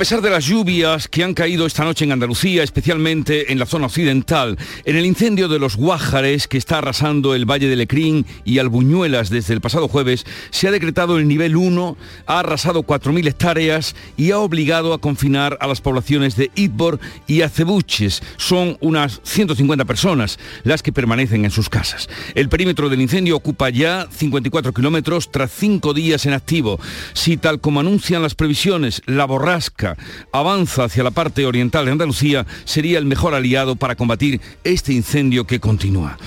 [0.00, 3.84] Pesar de las lluvias que han caído esta noche en Andalucía, especialmente en la zona
[3.84, 4.56] occidental,
[4.86, 9.28] en el incendio de los Guájares que está arrasando el Valle de Lecrín y Albuñuelas
[9.28, 14.30] desde el pasado jueves, se ha decretado el nivel 1, ha arrasado 4.000 hectáreas y
[14.30, 18.22] ha obligado a confinar a las poblaciones de Itbor y Acebuches.
[18.38, 22.08] Son unas 150 personas las que permanecen en sus casas.
[22.34, 26.80] El perímetro del incendio ocupa ya 54 kilómetros tras cinco días en activo.
[27.12, 29.89] Si tal como anuncian las previsiones, la borrasca
[30.32, 35.46] avanza hacia la parte oriental de Andalucía, sería el mejor aliado para combatir este incendio
[35.46, 36.18] que continúa.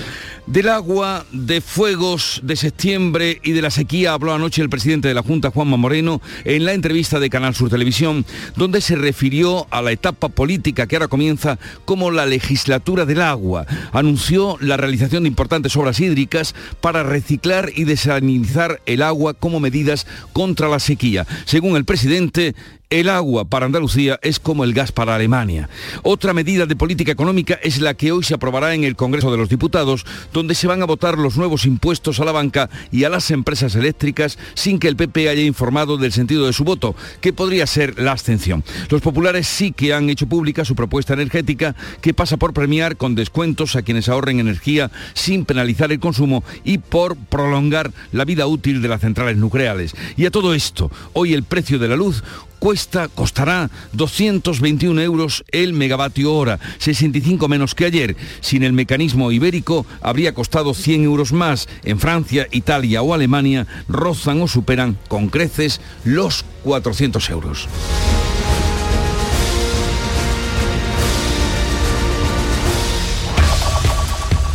[0.45, 5.13] Del agua, de fuegos de septiembre y de la sequía habló anoche el presidente de
[5.13, 8.25] la Junta, Juanma Moreno, en la entrevista de Canal Sur Televisión,
[8.57, 13.65] donde se refirió a la etapa política que ahora comienza como la legislatura del agua.
[13.93, 20.05] Anunció la realización de importantes obras hídricas para reciclar y desalinizar el agua como medidas
[20.33, 21.25] contra la sequía.
[21.45, 22.53] Según el presidente,
[22.93, 25.67] el agua para Andalucía es como el gas para Alemania.
[26.03, 29.37] Otra medida de política económica es la que hoy se aprobará en el Congreso de
[29.37, 33.09] los Diputados, donde se van a votar los nuevos impuestos a la banca y a
[33.09, 37.33] las empresas eléctricas sin que el PP haya informado del sentido de su voto, que
[37.33, 38.63] podría ser la abstención.
[38.89, 43.15] Los populares sí que han hecho pública su propuesta energética, que pasa por premiar con
[43.15, 48.81] descuentos a quienes ahorren energía sin penalizar el consumo y por prolongar la vida útil
[48.81, 49.95] de las centrales nucleares.
[50.17, 52.23] Y a todo esto, hoy el precio de la luz
[52.63, 58.15] cuesta, costará 221 euros el megavatio hora, 65 menos que ayer.
[58.39, 61.67] Sin el mecanismo ibérico habría costado 100 euros más.
[61.83, 67.67] En Francia, Italia o Alemania rozan o superan con creces los 400 euros.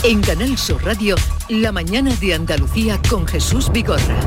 [0.03, 1.15] En Canal Sur Radio,
[1.51, 4.19] La mañana de Andalucía con Jesús Vigorra.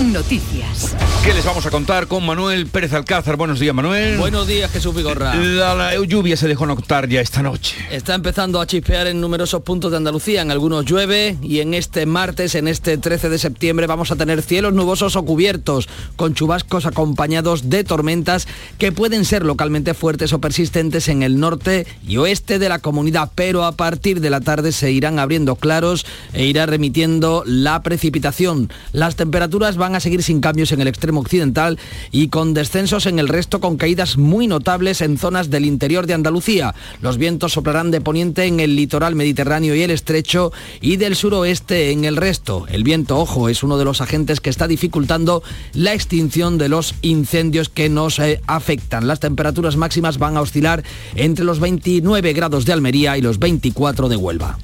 [0.00, 0.96] Noticias.
[1.22, 3.36] ¿Qué les vamos a contar con Manuel Pérez Alcázar?
[3.36, 4.16] Buenos días, Manuel.
[4.16, 5.34] Buenos días, Jesús Vigorra.
[5.34, 7.76] La, la lluvia se dejó notar ya esta noche.
[7.90, 10.40] Está empezando a chispear en numerosos puntos de Andalucía.
[10.40, 14.40] En algunos llueve y en este martes, en este 13 de septiembre, vamos a tener
[14.40, 15.86] cielos nubosos o cubiertos,
[16.16, 21.86] con chubascos acompañados de tormentas que pueden ser localmente fuertes o persistentes en el norte
[22.08, 26.06] y oeste de la comunidad, pero a partir de la tarde se irán abriendo claros
[26.32, 28.72] e irá remitiendo la precipitación.
[28.92, 31.78] Las temperaturas van a seguir sin cambios en el extremo occidental
[32.10, 36.14] y con descensos en el resto con caídas muy notables en zonas del interior de
[36.14, 36.74] Andalucía.
[37.00, 41.90] Los vientos soplarán de poniente en el litoral mediterráneo y el estrecho y del suroeste
[41.90, 42.66] en el resto.
[42.68, 45.42] El viento, ojo, es uno de los agentes que está dificultando
[45.74, 49.06] la extinción de los incendios que nos eh, afectan.
[49.06, 50.82] Las temperaturas máximas van a oscilar
[51.14, 54.58] entre los 29 grados de Almería y los 24 de Huelva.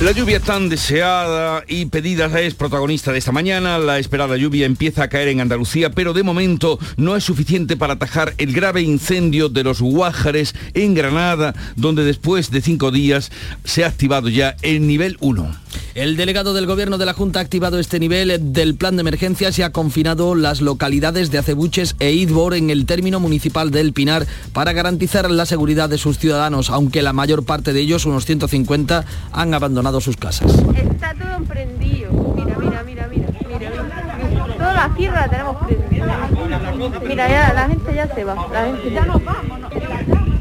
[0.00, 3.78] La lluvia tan deseada y pedida es protagonista de esta mañana.
[3.78, 7.94] La esperada lluvia empieza a caer en Andalucía, pero de momento no es suficiente para
[7.94, 13.32] atajar el grave incendio de los Guájares en Granada, donde después de cinco días
[13.64, 15.67] se ha activado ya el nivel 1.
[15.94, 19.50] El delegado del Gobierno de la Junta ha activado este nivel del plan de emergencia
[19.56, 24.26] y ha confinado las localidades de Acebuches e Idbor en el término municipal del Pinar
[24.52, 29.04] para garantizar la seguridad de sus ciudadanos, aunque la mayor parte de ellos, unos 150,
[29.32, 30.52] han abandonado sus casas.
[30.76, 32.10] Está todo emprendido.
[32.36, 34.54] Mira, mira, mira, mira, mira, mira.
[34.56, 36.30] Toda la tierra la tenemos prendida.
[37.06, 38.34] Mira, ya la gente ya se va.
[38.52, 39.60] La gente ya nos vamos.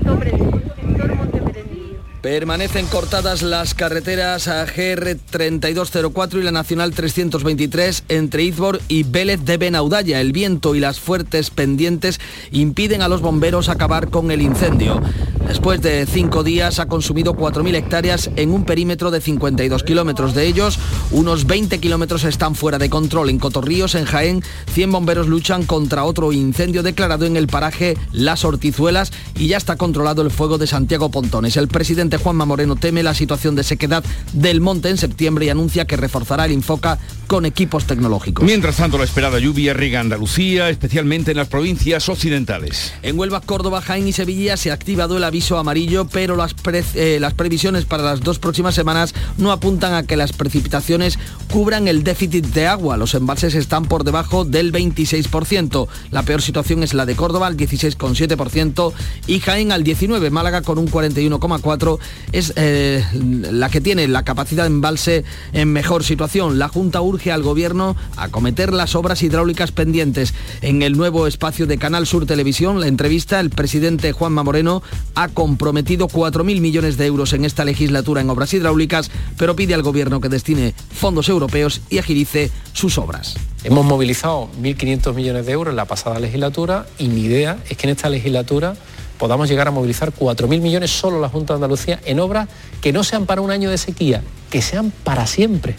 [0.04, 0.52] Todo prendido.
[0.98, 2.00] Todo el monte prendido.
[2.22, 9.58] Permanecen cortadas las carreteras a GR3204 y la Nacional 323 entre Izbor y Vélez de
[9.58, 10.20] Benaudalla.
[10.20, 12.20] El viento y las fuertes pendientes
[12.52, 15.00] impiden a los bomberos acabar con el incendio.
[15.48, 20.36] Después de cinco días ha consumido 4.000 hectáreas en un perímetro de 52 kilómetros.
[20.36, 20.78] De ellos,
[21.12, 23.30] unos 20 kilómetros están fuera de control.
[23.30, 28.44] En Cotorríos, en Jaén, 100 bomberos luchan contra otro incendio declarado en el paraje Las
[28.44, 31.56] Hortizuelas y ya está controlado el fuego de Santiago Pontones.
[31.56, 34.04] El presidente Juanma Moreno teme la situación de sequedad
[34.34, 38.46] del monte en septiembre y anuncia que reforzará el Infoca con equipos tecnológicos.
[38.46, 42.94] Mientras tanto, la esperada lluvia riega Andalucía, especialmente en las provincias occidentales.
[43.02, 46.56] En Huelva, Córdoba, Jaén y Sevilla se ha activado el aviso amarillo, pero las,
[46.96, 51.20] eh, las previsiones para las dos próximas semanas no apuntan a que las precipitaciones
[51.52, 52.98] cubran el déficit de agua.
[52.98, 55.88] Los embalses están por debajo del 26%.
[56.12, 58.94] La peor situación es la de Córdoba, al 16,7%,
[59.28, 60.28] y Jaén al 19%.
[60.32, 62.00] Málaga con un 41,4%
[62.32, 65.24] es eh, la que tiene la capacidad de embalse
[65.54, 66.60] en mejor situación.
[66.60, 70.34] La Junta urge al Gobierno a cometer las obras hidráulicas pendientes.
[70.62, 74.82] En el nuevo espacio de Canal Sur Televisión, la entrevista, el presidente Juanma Moreno
[75.16, 79.82] ha comprometido 4.000 millones de euros en esta legislatura en obras hidráulicas, pero pide al
[79.82, 83.36] Gobierno que destine fondos europeos y agilice sus obras.
[83.64, 87.88] Hemos movilizado 1.500 millones de euros en la pasada legislatura y mi idea es que
[87.88, 88.76] en esta legislatura
[89.18, 92.48] podamos llegar a movilizar 4.000 millones solo la Junta de Andalucía en obras
[92.82, 95.76] que no sean para un año de sequía, que sean para siempre.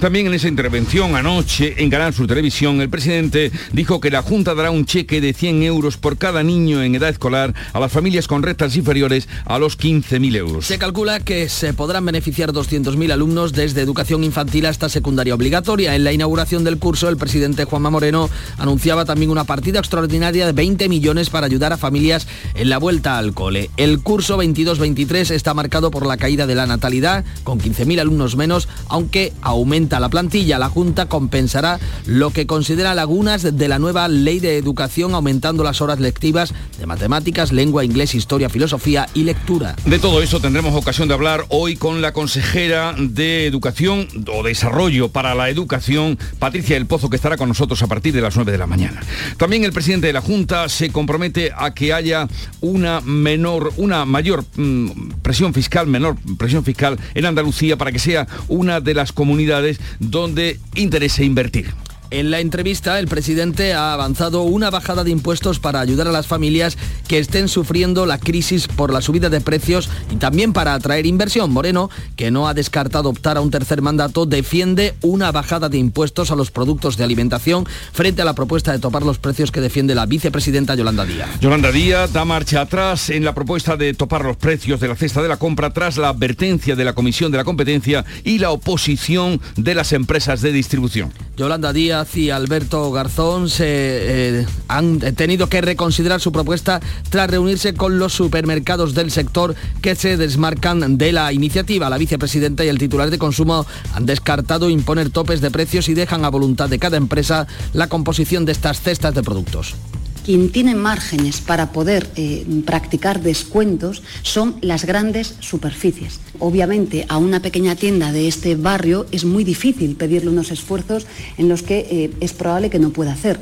[0.00, 4.54] También en esa intervención anoche en Canal Sur Televisión, el presidente dijo que la Junta
[4.54, 8.26] dará un cheque de 100 euros por cada niño en edad escolar a las familias
[8.26, 10.66] con rentas inferiores a los 15.000 euros.
[10.66, 15.94] Se calcula que se podrán beneficiar 200.000 alumnos desde educación infantil hasta secundaria obligatoria.
[15.94, 20.52] En la inauguración del curso, el presidente Juanma Moreno anunciaba también una partida extraordinaria de
[20.52, 23.70] 20 millones para ayudar a familias en la vuelta al cole.
[23.76, 28.68] El curso 22-23 está marcado por la caída de la natalidad, con 15.000 alumnos menos,
[28.88, 30.58] aunque aumenta aumenta la plantilla.
[30.58, 35.80] La Junta compensará lo que considera lagunas de la nueva ley de educación, aumentando las
[35.80, 39.76] horas lectivas de matemáticas, lengua, inglés, historia, filosofía y lectura.
[39.84, 45.10] De todo eso tendremos ocasión de hablar hoy con la consejera de Educación o Desarrollo
[45.10, 48.50] para la Educación, Patricia del Pozo, que estará con nosotros a partir de las 9
[48.50, 49.00] de la mañana.
[49.36, 52.26] También el presidente de la Junta se compromete a que haya
[52.60, 58.26] una menor, una mayor mm, presión fiscal, menor presión fiscal en Andalucía para que sea
[58.48, 59.51] una de las comunidades
[59.98, 61.66] donde interese invertir.
[62.12, 66.26] En la entrevista, el presidente ha avanzado una bajada de impuestos para ayudar a las
[66.26, 66.76] familias
[67.08, 71.50] que estén sufriendo la crisis por la subida de precios y también para atraer inversión.
[71.50, 76.30] Moreno, que no ha descartado optar a un tercer mandato, defiende una bajada de impuestos
[76.30, 79.94] a los productos de alimentación frente a la propuesta de topar los precios que defiende
[79.94, 81.40] la vicepresidenta Yolanda Díaz.
[81.40, 85.22] Yolanda Díaz da marcha atrás en la propuesta de topar los precios de la cesta
[85.22, 89.40] de la compra tras la advertencia de la Comisión de la Competencia y la oposición
[89.56, 91.10] de las empresas de distribución.
[91.38, 97.74] Yolanda Díaz y Alberto Garzón se eh, han tenido que reconsiderar su propuesta tras reunirse
[97.74, 101.88] con los supermercados del sector que se desmarcan de la iniciativa.
[101.90, 106.24] La vicepresidenta y el titular de consumo han descartado imponer topes de precios y dejan
[106.24, 109.74] a voluntad de cada empresa la composición de estas cestas de productos
[110.24, 116.20] quien tiene márgenes para poder eh, practicar descuentos son las grandes superficies.
[116.38, 121.06] Obviamente a una pequeña tienda de este barrio es muy difícil pedirle unos esfuerzos
[121.38, 123.40] en los que eh, es probable que no pueda hacer.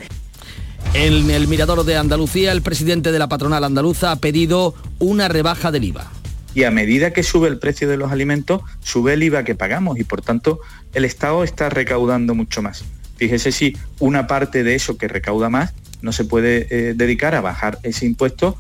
[0.94, 5.70] En el Mirador de Andalucía, el presidente de la patronal andaluza ha pedido una rebaja
[5.70, 6.10] del IVA.
[6.52, 9.98] Y a medida que sube el precio de los alimentos, sube el IVA que pagamos
[10.00, 10.58] y por tanto
[10.92, 12.84] el Estado está recaudando mucho más.
[13.16, 17.41] Fíjese si una parte de eso que recauda más no se puede eh, dedicar a
[17.41, 18.56] bajar ese impuesto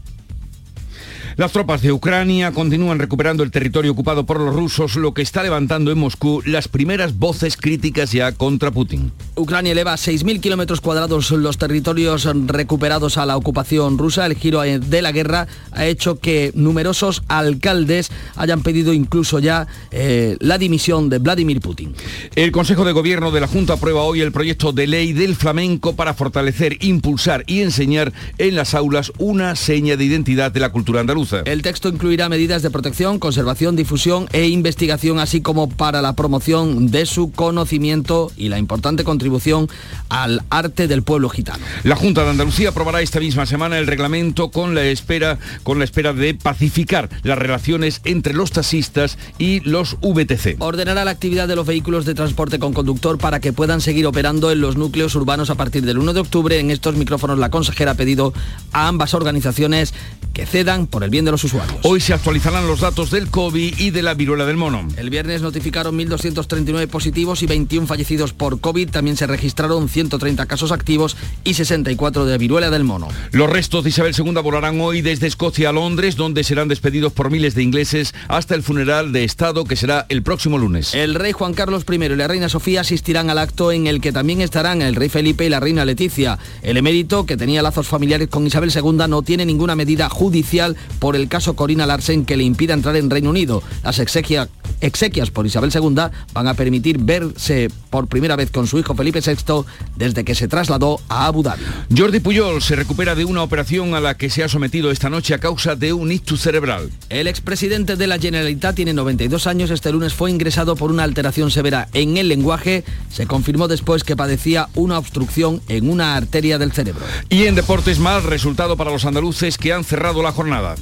[1.36, 5.42] las tropas de Ucrania continúan recuperando el territorio ocupado por los rusos, lo que está
[5.42, 9.12] levantando en Moscú las primeras voces críticas ya contra Putin.
[9.36, 14.26] Ucrania eleva a 6.000 kilómetros cuadrados los territorios recuperados a la ocupación rusa.
[14.26, 20.36] El giro de la guerra ha hecho que numerosos alcaldes hayan pedido incluso ya eh,
[20.40, 21.94] la dimisión de Vladimir Putin.
[22.34, 25.94] El Consejo de Gobierno de la Junta aprueba hoy el proyecto de ley del flamenco
[25.94, 31.00] para fortalecer, impulsar y enseñar en las aulas una seña de identidad de la cultura
[31.00, 31.19] andaluza.
[31.44, 36.90] El texto incluirá medidas de protección, conservación, difusión e investigación, así como para la promoción
[36.90, 39.68] de su conocimiento y la importante contribución
[40.08, 41.64] al arte del pueblo gitano.
[41.84, 45.84] La Junta de Andalucía aprobará esta misma semana el reglamento con la espera, con la
[45.84, 50.56] espera de pacificar las relaciones entre los taxistas y los VTC.
[50.58, 54.50] Ordenará la actividad de los vehículos de transporte con conductor para que puedan seguir operando
[54.50, 56.58] en los núcleos urbanos a partir del 1 de octubre.
[56.58, 58.32] En estos micrófonos la consejera ha pedido
[58.72, 59.94] a ambas organizaciones
[60.32, 61.78] que cedan por el bien de los usuarios.
[61.82, 64.86] Hoy se actualizarán los datos del COVID y de la viruela del mono.
[64.96, 68.90] El viernes notificaron 1.239 positivos y 21 fallecidos por COVID.
[68.90, 73.08] También se registraron 130 casos activos y 64 de viruela del mono.
[73.32, 77.30] Los restos de Isabel II volarán hoy desde Escocia a Londres, donde serán despedidos por
[77.30, 80.94] miles de ingleses hasta el funeral de Estado que será el próximo lunes.
[80.94, 84.12] El rey Juan Carlos I y la reina Sofía asistirán al acto en el que
[84.12, 86.38] también estarán el rey Felipe y la reina Leticia.
[86.62, 91.16] El emérito, que tenía lazos familiares con Isabel II, no tiene ninguna medida judicial por
[91.16, 93.64] el caso Corina Larsen que le impida entrar en Reino Unido.
[93.82, 94.48] Las exequias
[94.80, 99.20] exequias por Isabel II van a permitir verse por primera vez con su hijo Felipe
[99.20, 99.64] VI
[99.96, 101.62] desde que se trasladó a Abu Dhabi.
[101.96, 105.34] Jordi Puyol se recupera de una operación a la que se ha sometido esta noche
[105.34, 106.90] a causa de un ictus cerebral.
[107.08, 109.70] El expresidente de la Generalitat tiene 92 años.
[109.70, 112.84] Este lunes fue ingresado por una alteración severa en el lenguaje.
[113.10, 117.04] Se confirmó después que padecía una obstrucción en una arteria del cerebro.
[117.28, 120.76] Y en deportes mal resultado para los andaluces que han cerrado la jornada.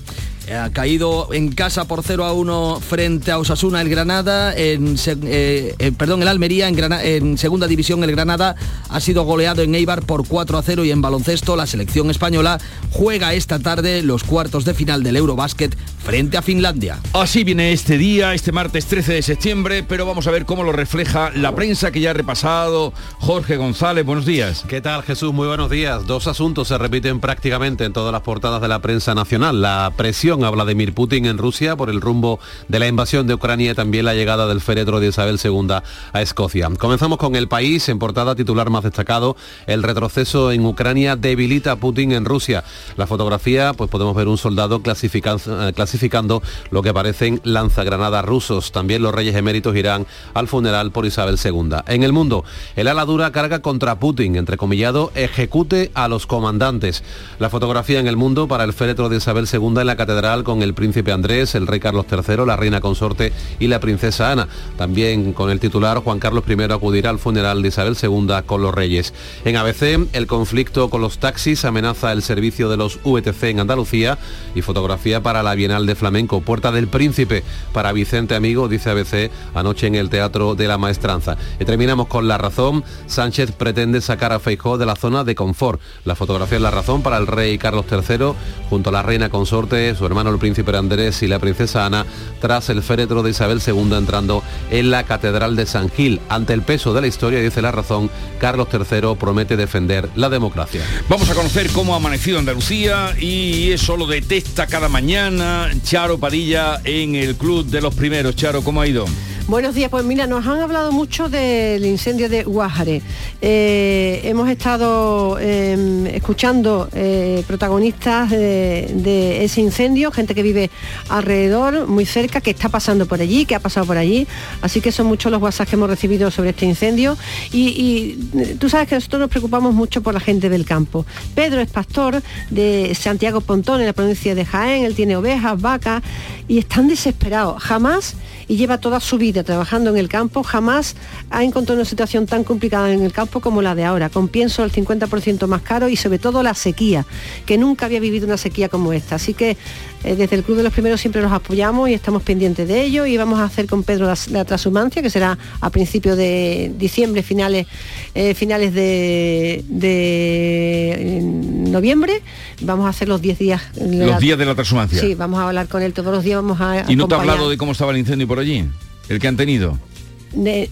[0.54, 5.74] Ha caído en casa por 0 a 1 frente a Osasuna el Granada, en, eh,
[5.78, 8.56] eh, perdón, el Almería en, en, segunda división el Granada
[8.88, 12.58] ha sido goleado en Eibar por 4 a 0 y en baloncesto la selección española
[12.90, 16.98] juega esta tarde los cuartos de final del Eurobásquet frente a Finlandia.
[17.12, 20.72] Así viene este día, este martes 13 de septiembre, pero vamos a ver cómo lo
[20.72, 22.94] refleja la prensa que ya ha repasado.
[23.18, 24.64] Jorge González, buenos días.
[24.66, 25.34] ¿Qué tal Jesús?
[25.34, 26.06] Muy buenos días.
[26.06, 29.60] Dos asuntos se repiten prácticamente en todas las portadas de la prensa nacional.
[29.60, 33.72] La presión a Vladimir Putin en Rusia por el rumbo de la invasión de Ucrania
[33.72, 35.68] y también la llegada del féretro de Isabel II
[36.12, 36.68] a Escocia.
[36.78, 41.76] Comenzamos con el país, en portada titular más destacado, el retroceso en Ucrania debilita a
[41.76, 42.64] Putin en Rusia.
[42.96, 48.72] La fotografía, pues podemos ver un soldado clasificando, clasificando lo que parecen lanzagranadas rusos.
[48.72, 51.76] También los reyes eméritos irán al funeral por Isabel II.
[51.86, 52.44] En el mundo,
[52.76, 57.02] el ala dura carga contra Putin, entrecomillado, ejecute a los comandantes.
[57.38, 60.62] La fotografía en el mundo para el féretro de Isabel II en la catedral con
[60.62, 64.46] el príncipe Andrés, el rey Carlos III, la reina consorte y la princesa Ana.
[64.76, 68.74] También con el titular Juan Carlos I acudirá al funeral de Isabel II con los
[68.74, 69.14] reyes.
[69.46, 74.18] En ABC, el conflicto con los taxis amenaza el servicio de los VTC en Andalucía
[74.54, 77.42] y fotografía para la Bienal de Flamenco, Puerta del Príncipe,
[77.72, 81.38] para Vicente Amigo, dice ABC, anoche en el Teatro de la Maestranza.
[81.58, 82.84] Y terminamos con La Razón.
[83.06, 85.80] Sánchez pretende sacar a Feijó de la zona de confort.
[86.04, 88.34] La fotografía es La Razón para el rey Carlos III,
[88.68, 92.04] junto a la reina consorte, su hermano el príncipe Andrés y la princesa Ana,
[92.40, 96.20] tras el féretro de Isabel II entrando en la Catedral de San Gil.
[96.28, 98.10] Ante el peso de la historia, dice La Razón,
[98.40, 100.82] Carlos III promete defender la democracia.
[101.08, 106.80] Vamos a conocer cómo ha amanecido Andalucía y eso lo detesta cada mañana Charo Padilla
[106.84, 108.36] en el Club de los Primeros.
[108.36, 109.06] Charo, ¿cómo ha ido?
[109.48, 113.00] Buenos días, pues mira, nos han hablado mucho del incendio de Guájare.
[113.40, 120.70] Eh, hemos estado em, escuchando eh, protagonistas de, ese incendio, gente que vive
[121.08, 124.26] alrededor, muy cerca, que está pasando por allí, que ha pasado por allí.
[124.60, 127.16] Así que son muchos los WhatsApp que hemos recibido sobre este incendio.
[127.50, 131.06] Y, y tú sabes que nosotros nos preocupamos mucho por la gente del campo.
[131.34, 134.84] Pedro es pastor de Santiago Pontón, en la provincia de Jaén.
[134.84, 136.02] Él tiene ovejas, vacas
[136.48, 137.62] y están desesperados.
[137.62, 138.16] Jamás
[138.48, 140.96] y lleva toda su vida trabajando en el campo, jamás
[141.30, 144.64] ha encontrado una situación tan complicada en el campo como la de ahora, con pienso
[144.64, 147.06] el 50% más caro y sobre todo la sequía,
[147.44, 149.16] que nunca había vivido una sequía como esta.
[149.16, 149.56] Así que
[150.04, 153.06] eh, desde el Club de los Primeros siempre los apoyamos y estamos pendientes de ello
[153.06, 157.22] y vamos a hacer con Pedro la, la transhumancia, que será a principios de diciembre,
[157.22, 157.66] finales,
[158.14, 162.22] eh, finales de, de noviembre.
[162.62, 163.62] Vamos a hacer los 10 días.
[163.80, 165.00] Los días de la transhumancia.
[165.00, 166.90] Sí, vamos a hablar con él todos los días, vamos a...
[166.90, 168.64] ¿Y no te ha hablado de cómo estaba el incendio por allí?
[169.08, 169.78] El que han tenido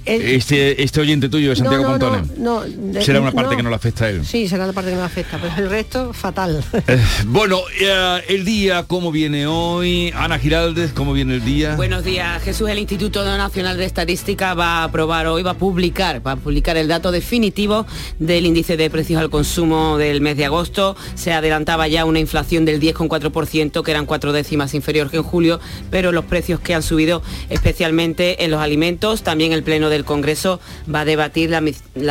[0.04, 1.98] este, este oyente tuyo de Santiago
[2.38, 2.62] no,
[3.00, 4.24] será una parte que no le afecta a él.
[4.24, 6.64] Sí, será la parte que no le afecta, pero el resto fatal.
[6.88, 10.12] Eh, bueno, eh, el día, ¿cómo viene hoy?
[10.14, 11.74] Ana Giraldez, ¿cómo viene el día?
[11.74, 12.68] Buenos días, Jesús.
[12.68, 16.76] El Instituto Nacional de Estadística va a aprobar hoy, va a publicar, va a publicar
[16.76, 17.86] el dato definitivo
[18.20, 20.96] del índice de precios al consumo del mes de agosto.
[21.16, 25.60] Se adelantaba ya una inflación del 10,4%, que eran cuatro décimas inferior que en julio,
[25.90, 30.60] pero los precios que han subido especialmente en los alimentos, también el Pleno del Congreso
[30.92, 31.62] va a debatir la,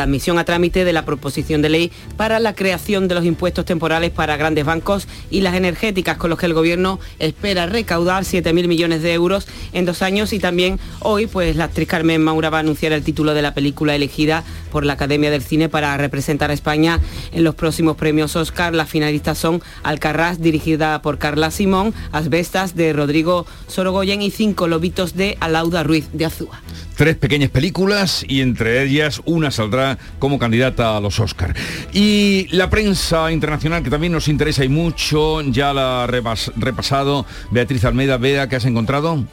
[0.02, 4.10] admisión a trámite de la proposición de ley para la creación de los impuestos temporales
[4.10, 9.02] para grandes bancos y las energéticas, con los que el Gobierno espera recaudar 7.000 millones
[9.02, 10.32] de euros en dos años.
[10.32, 13.54] Y también hoy, pues la actriz Carmen Maura va a anunciar el título de la
[13.54, 17.00] película elegida por la Academia del Cine para representar a España
[17.32, 18.74] en los próximos premios Oscar.
[18.74, 25.14] Las finalistas son Alcarrás, dirigida por Carla Simón, Asbestas, de Rodrigo Sorogoyen y Cinco Lobitos
[25.14, 26.60] de Alauda Ruiz de Azúa
[26.96, 31.56] tres pequeñas películas y entre ellas una saldrá como candidata a los Oscar.
[31.92, 37.84] Y la prensa internacional que también nos interesa y mucho, ya la ha repasado Beatriz
[37.84, 39.24] Almeida, vea que has encontrado.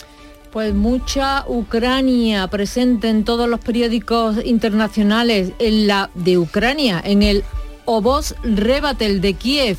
[0.51, 7.43] Pues mucha Ucrania presente en todos los periódicos internacionales, en la de Ucrania, en el
[7.85, 9.77] Obos Rebatel de Kiev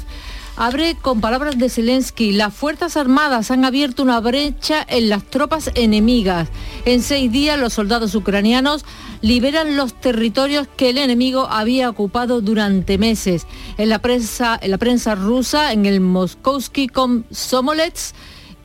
[0.57, 2.33] abre con palabras de Zelensky.
[2.33, 6.49] Las Fuerzas Armadas han abierto una brecha en las tropas enemigas.
[6.85, 8.85] En seis días los soldados ucranianos
[9.21, 13.47] liberan los territorios que el enemigo había ocupado durante meses.
[13.79, 18.15] En la prensa, en la prensa rusa, en el Moskovsky Komsomolets,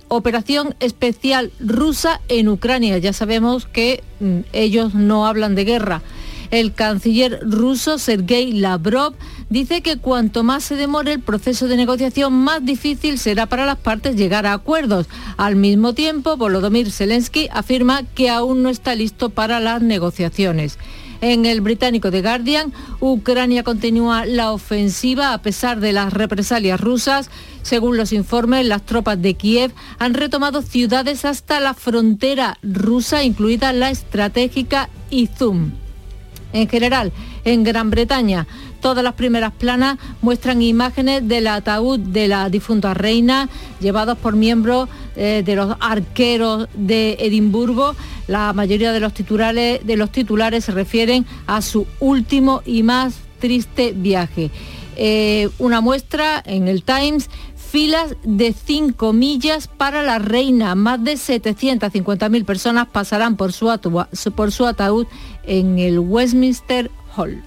[0.09, 2.97] operación especial rusa en Ucrania.
[2.97, 6.01] Ya sabemos que mm, ellos no hablan de guerra.
[6.51, 9.13] El canciller ruso Sergei Lavrov
[9.49, 13.77] dice que cuanto más se demore el proceso de negociación, más difícil será para las
[13.77, 15.07] partes llegar a acuerdos.
[15.37, 20.77] Al mismo tiempo, Volodymyr Zelensky afirma que aún no está listo para las negociaciones.
[21.21, 27.29] En el británico The Guardian, Ucrania continúa la ofensiva a pesar de las represalias rusas.
[27.61, 33.73] Según los informes, las tropas de Kiev han retomado ciudades hasta la frontera rusa, incluida
[33.73, 35.71] la estratégica Izum.
[36.51, 37.11] En general,
[37.45, 38.47] en Gran Bretaña,
[38.81, 44.89] todas las primeras planas muestran imágenes del ataúd de la difunta reina, llevados por miembros
[45.15, 47.95] eh, de los arqueros de Edimburgo.
[48.27, 53.15] La mayoría de los titulares, de los titulares se refieren a su último y más
[53.39, 54.49] triste viaje.
[54.95, 57.29] Eh, una muestra en el Times
[57.69, 60.75] filas de 5 millas para la reina.
[60.75, 63.67] Más de 750.000 personas pasarán por su,
[64.35, 65.05] por su ataúd
[65.43, 67.43] en el Westminster Hall.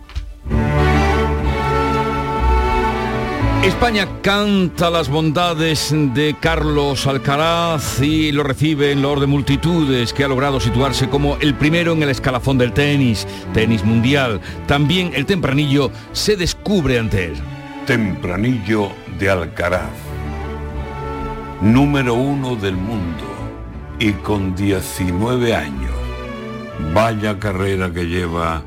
[3.65, 10.25] España canta las bondades de Carlos Alcaraz y lo recibe en loor de multitudes que
[10.25, 13.25] ha logrado situarse como el primero en el escalafón del tenis,
[13.55, 14.41] tenis mundial.
[14.67, 17.35] También el tempranillo se descubre ante él.
[17.87, 19.91] Tempranillo de Alcaraz,
[21.63, 23.23] número uno del mundo
[24.01, 25.93] y con 19 años.
[26.93, 28.65] Vaya carrera que lleva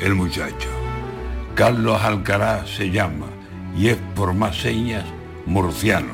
[0.00, 0.68] el muchacho.
[1.54, 3.24] Carlos Alcaraz se llama
[3.74, 5.04] y es por más señas
[5.46, 6.12] murciano.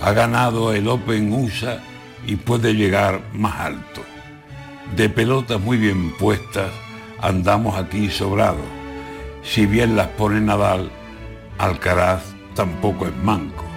[0.00, 1.82] Ha ganado el Open USA
[2.24, 4.00] y puede llegar más alto.
[4.94, 6.70] De pelotas muy bien puestas
[7.20, 8.60] andamos aquí sobrados.
[9.42, 10.88] Si bien las pone Nadal,
[11.58, 12.22] Alcaraz
[12.54, 13.71] tampoco es manco.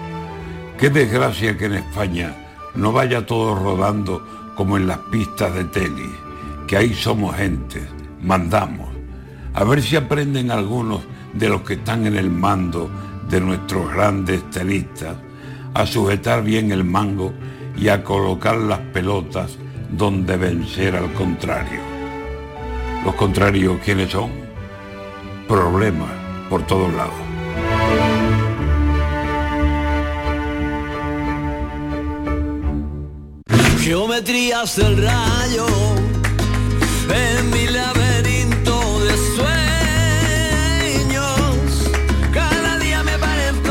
[0.77, 2.36] Qué desgracia que en España
[2.75, 6.12] no vaya todo rodando como en las pistas de tenis,
[6.67, 7.82] que ahí somos gente,
[8.22, 8.89] mandamos.
[9.53, 11.01] A ver si aprenden algunos
[11.34, 12.89] de los que están en el mando
[13.29, 15.15] de nuestros grandes tenistas
[15.74, 17.34] a sujetar bien el mango
[17.77, 19.58] y a colocar las pelotas
[19.89, 21.79] donde vencer al contrario.
[23.05, 24.29] Los contrarios, ¿quiénes son?
[25.48, 26.12] Problemas
[26.50, 27.35] por todos lados.
[33.86, 35.68] Geometrías del rayo.
[37.08, 37.68] En mi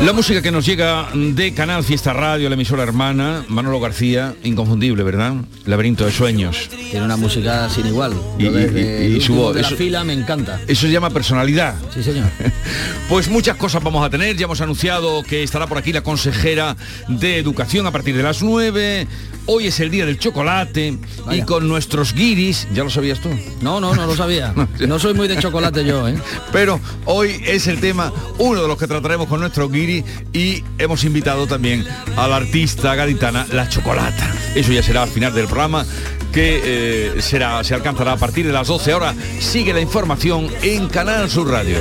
[0.05, 5.01] La música que nos llega de Canal Fiesta Radio, la emisora hermana, Manolo García, inconfundible,
[5.01, 5.33] ¿verdad?
[5.65, 6.69] Laberinto de sueños.
[6.91, 8.13] Tiene una música sin igual.
[8.37, 9.55] y, su voz.
[9.55, 10.61] De la fila me encanta.
[10.67, 11.73] Eso se llama personalidad.
[11.91, 12.27] Sí, señor.
[13.09, 14.37] pues muchas cosas vamos a tener.
[14.37, 18.43] Ya hemos anunciado que estará por aquí la consejera de Educación a partir de las
[18.43, 19.07] 9.
[19.47, 20.97] Hoy es el día del chocolate
[21.31, 23.29] y con nuestros guiris, ¿ya lo sabías tú?
[23.61, 24.53] No, no, no lo sabía.
[24.87, 26.15] No soy muy de chocolate yo, ¿eh?
[26.51, 29.94] Pero hoy es el tema, uno de los que trataremos con nuestros guiris
[30.33, 31.85] y hemos invitado también
[32.17, 34.33] a la artista gaditana La Chocolata.
[34.55, 35.85] Eso ya será al final del programa
[36.31, 39.15] que eh, será, se alcanzará a partir de las 12 horas.
[39.39, 41.77] Sigue la información en Canal Sur Radio.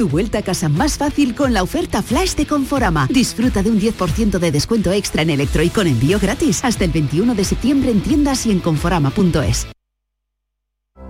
[0.00, 3.06] Tu vuelta a casa más fácil con la oferta flash de Conforama.
[3.10, 6.90] Disfruta de un 10% de descuento extra en electro y con envío gratis hasta el
[6.90, 9.66] 21 de septiembre en tiendas y en conforama.es.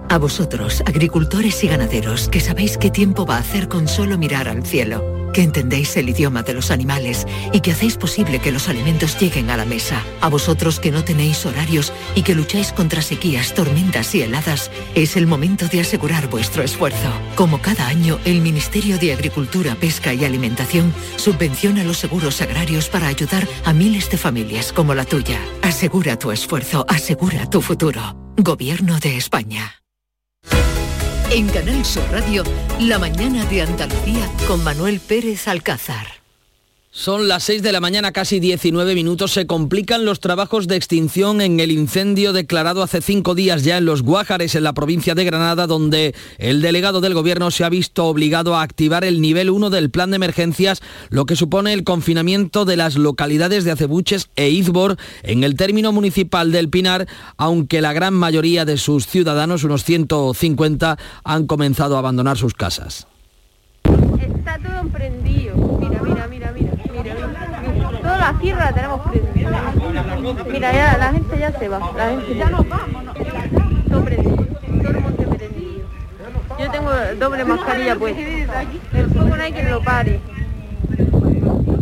[0.08, 4.48] A vosotros, agricultores y ganaderos, que sabéis qué tiempo va a hacer con solo mirar
[4.48, 8.68] al cielo que entendéis el idioma de los animales y que hacéis posible que los
[8.68, 10.04] alimentos lleguen a la mesa.
[10.20, 15.16] A vosotros que no tenéis horarios y que lucháis contra sequías, tormentas y heladas, es
[15.16, 17.12] el momento de asegurar vuestro esfuerzo.
[17.34, 23.08] Como cada año, el Ministerio de Agricultura, Pesca y Alimentación subvenciona los seguros agrarios para
[23.08, 25.40] ayudar a miles de familias como la tuya.
[25.62, 28.16] Asegura tu esfuerzo, asegura tu futuro.
[28.36, 29.80] Gobierno de España.
[31.32, 32.42] En Canal Sur Radio,
[32.80, 36.19] La mañana de Andalucía con Manuel Pérez Alcázar.
[36.92, 39.30] Son las 6 de la mañana, casi 19 minutos.
[39.30, 43.84] Se complican los trabajos de extinción en el incendio declarado hace cinco días ya en
[43.84, 48.06] los Guájares, en la provincia de Granada, donde el delegado del gobierno se ha visto
[48.06, 52.64] obligado a activar el nivel 1 del plan de emergencias, lo que supone el confinamiento
[52.64, 57.92] de las localidades de Acebuches e Izbor en el término municipal del Pinar, aunque la
[57.92, 63.06] gran mayoría de sus ciudadanos, unos 150, han comenzado a abandonar sus casas.
[63.84, 65.54] Está todo emprendido.
[65.80, 66.80] Mira, mira, mira, mira
[68.20, 69.00] la tierra la tenemos
[70.46, 71.78] Mira, ya la gente ya se va.
[71.96, 73.16] La gente ya nos vamos.
[73.16, 75.26] El monte.
[76.58, 78.16] Yo tengo doble mascarilla pues.
[78.18, 80.20] El fuego no hay quien lo pare.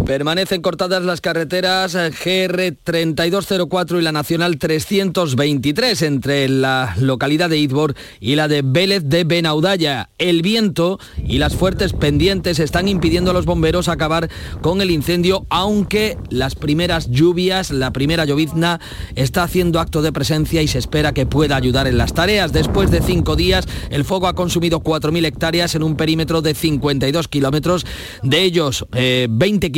[0.09, 7.59] Permanecen cortadas las carreteras eh, GR 3204 y la Nacional 323 entre la localidad de
[7.59, 10.09] Idbor y la de Vélez de Benaudalla.
[10.17, 14.31] El viento y las fuertes pendientes están impidiendo a los bomberos acabar
[14.63, 18.81] con el incendio, aunque las primeras lluvias, la primera llovizna
[19.15, 22.55] está haciendo acto de presencia y se espera que pueda ayudar en las tareas.
[22.55, 27.29] Después de cinco días, el fuego ha consumido 4.000 hectáreas en un perímetro de 52
[27.29, 27.85] kilómetros,
[28.23, 29.71] de ellos 20 eh,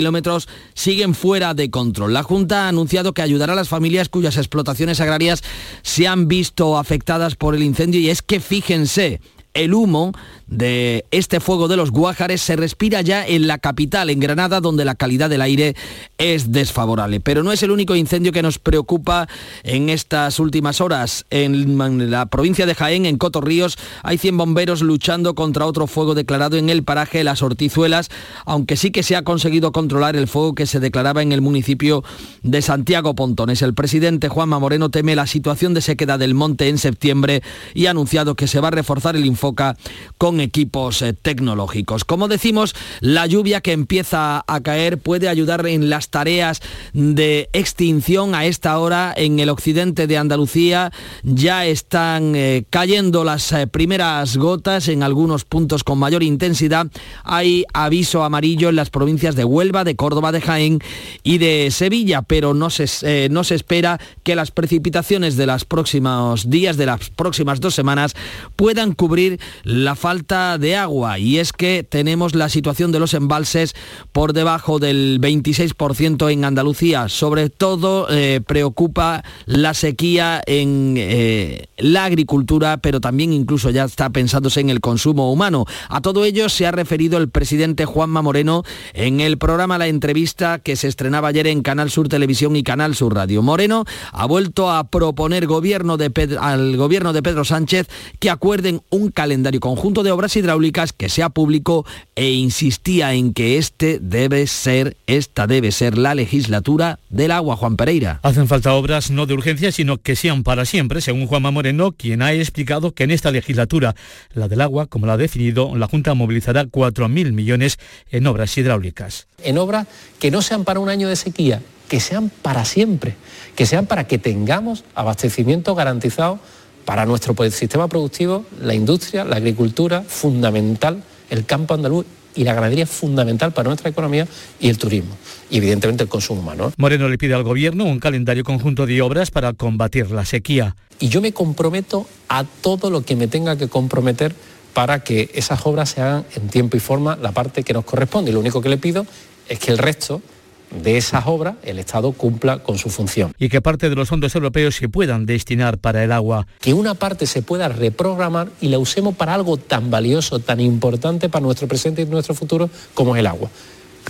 [0.75, 2.13] siguen fuera de control.
[2.13, 5.43] La Junta ha anunciado que ayudará a las familias cuyas explotaciones agrarias
[5.83, 9.21] se han visto afectadas por el incendio y es que fíjense,
[9.55, 10.13] el humo
[10.51, 14.85] de este fuego de los Guájares se respira ya en la capital, en Granada, donde
[14.85, 15.77] la calidad del aire
[16.19, 17.21] es desfavorable.
[17.21, 19.29] Pero no es el único incendio que nos preocupa
[19.63, 21.25] en estas últimas horas.
[21.31, 26.57] En la provincia de Jaén, en Cotorríos, hay 100 bomberos luchando contra otro fuego declarado
[26.57, 28.11] en el paraje Las Hortizuelas,
[28.45, 32.03] aunque sí que se ha conseguido controlar el fuego que se declaraba en el municipio
[32.43, 33.63] de Santiago Pontones.
[33.63, 37.91] El presidente Juanma Moreno teme la situación de sequedad del monte en septiembre y ha
[37.91, 39.77] anunciado que se va a reforzar el Infoca
[40.19, 42.05] con equipos eh, tecnológicos.
[42.05, 46.61] Como decimos, la lluvia que empieza a caer puede ayudar en las tareas
[46.93, 50.93] de extinción a esta hora en el occidente de Andalucía.
[51.23, 56.87] Ya están eh, cayendo las eh, primeras gotas en algunos puntos con mayor intensidad.
[57.25, 60.79] Hay aviso amarillo en las provincias de Huelva, de Córdoba, de Jaén
[61.23, 66.51] y de Sevilla, pero no se, no se espera que las precipitaciones de los próximos
[66.51, 68.15] días, de las próximas dos semanas,
[68.57, 73.75] puedan cubrir la falta de agua y es que tenemos la situación de los embalses
[74.13, 77.09] por debajo del 26% en Andalucía.
[77.09, 84.11] Sobre todo eh, preocupa la sequía en eh, la agricultura, pero también incluso ya está
[84.11, 85.65] pensándose en el consumo humano.
[85.89, 88.63] A todo ello se ha referido el presidente Juanma Moreno
[88.95, 92.95] en el programa La Entrevista que se estrenaba ayer en Canal Sur Televisión y Canal
[92.95, 93.43] Sur Radio.
[93.43, 95.99] Moreno ha vuelto a proponer gobierno
[96.41, 97.89] al gobierno de Pedro Sánchez
[98.21, 103.59] que acuerden un calendario conjunto de obras hidráulicas que sea público e insistía en que
[103.59, 108.21] este debe ser, esta debe ser la legislatura del agua, Juan Pereira.
[108.23, 112.23] Hacen falta obras no de urgencia, sino que sean para siempre, según Juanma Moreno, quien
[112.23, 113.95] ha explicado que en esta legislatura,
[114.35, 117.79] la del agua, como la ha definido, la Junta movilizará 4.000 millones
[118.11, 119.27] en obras hidráulicas.
[119.43, 119.87] En obras
[120.19, 123.17] que no sean para un año de sequía, que sean para siempre,
[123.57, 126.39] que sean para que tengamos abastecimiento garantizado
[126.85, 132.87] para nuestro sistema productivo, la industria, la agricultura, fundamental, el campo andaluz y la ganadería
[132.87, 134.27] fundamental para nuestra economía
[134.61, 135.17] y el turismo.
[135.51, 136.73] Y evidentemente el consumo humano.
[136.77, 140.77] Moreno le pide al Gobierno un calendario conjunto de obras para combatir la sequía.
[140.99, 144.35] Y yo me comprometo a todo lo que me tenga que comprometer
[144.75, 148.31] para que esas obras se hagan en tiempo y forma la parte que nos corresponde.
[148.31, 149.07] Y lo único que le pido
[149.49, 150.23] es que el resto
[150.71, 153.33] de esas obras el Estado cumpla con su función.
[153.39, 156.47] Y que parte de los fondos europeos se puedan destinar para el agua.
[156.61, 161.29] Que una parte se pueda reprogramar y la usemos para algo tan valioso, tan importante
[161.29, 163.51] para nuestro presente y nuestro futuro como es el agua.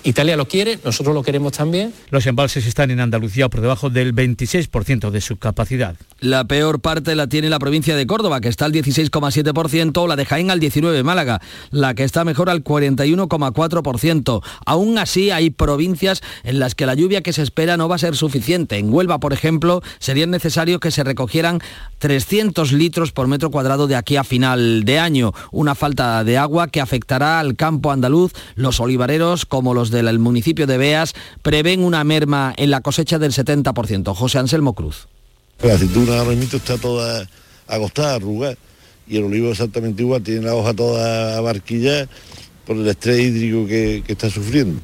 [0.02, 1.92] Italia lo quiere, nosotros lo queremos también.
[2.10, 5.96] Los embalses están en Andalucía por debajo del 26% de su capacidad.
[6.20, 10.24] La peor parte la tiene la provincia de Córdoba, que está al 16,7%, la de
[10.24, 14.42] Jaén al 19%, Málaga, la que está mejor al 41,4%.
[14.64, 17.98] Aún así, hay provincias en las que la lluvia que se espera no va a
[17.98, 18.78] ser suficiente.
[18.78, 21.60] En Huelva, por ejemplo, sería necesario que se recogieran
[21.98, 25.32] 300 litros por metro cuadrado de aquí a final de año.
[25.52, 30.66] Una falta de agua que afectará al campo andaluz, los olivareros como los del municipio
[30.66, 34.14] de Beas prevén una merma en la cosecha del 70%.
[34.14, 35.08] José Anselmo Cruz.
[35.62, 37.26] La aceituna ahora mismo está toda
[37.66, 38.56] agostada, arrugada,
[39.08, 42.06] y el olivo exactamente igual, tiene la hoja toda barquilla
[42.66, 44.80] por el estrés hídrico que, que está sufriendo.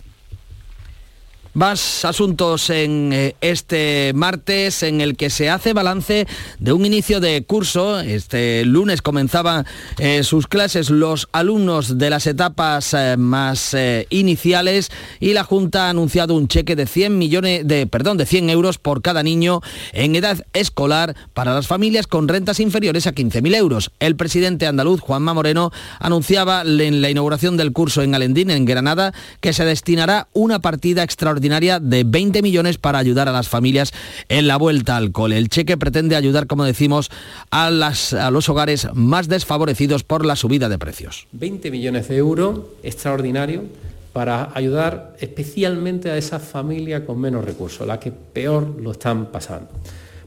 [1.56, 6.26] Más asuntos en eh, este martes en el que se hace balance
[6.58, 7.98] de un inicio de curso.
[7.98, 9.64] Este lunes comenzaban
[9.96, 13.74] eh, sus clases los alumnos de las etapas eh, más
[14.10, 18.50] iniciales y la Junta ha anunciado un cheque de 100 millones de perdón, de 100
[18.50, 19.62] euros por cada niño
[19.94, 23.92] en edad escolar para las familias con rentas inferiores a 15.000 euros.
[23.98, 29.14] El presidente andaluz Juanma Moreno anunciaba en la inauguración del curso en Alendín en Granada
[29.40, 33.92] que se destinará una partida extraordinaria de 20 millones para ayudar a las familias
[34.28, 35.38] en la vuelta al cole.
[35.38, 37.10] El cheque pretende ayudar, como decimos,
[37.50, 41.26] a, las, a los hogares más desfavorecidos por la subida de precios.
[41.32, 43.64] 20 millones de euros, extraordinario,
[44.12, 49.68] para ayudar especialmente a esas familias con menos recursos, las que peor lo están pasando.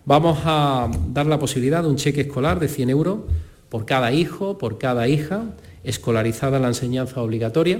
[0.05, 3.19] Vamos a dar la posibilidad de un cheque escolar de 100 euros
[3.69, 5.43] por cada hijo, por cada hija
[5.84, 7.79] escolarizada en la enseñanza obligatoria,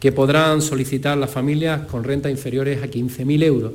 [0.00, 3.72] que podrán solicitar las familias con rentas inferiores a 15.000 euros.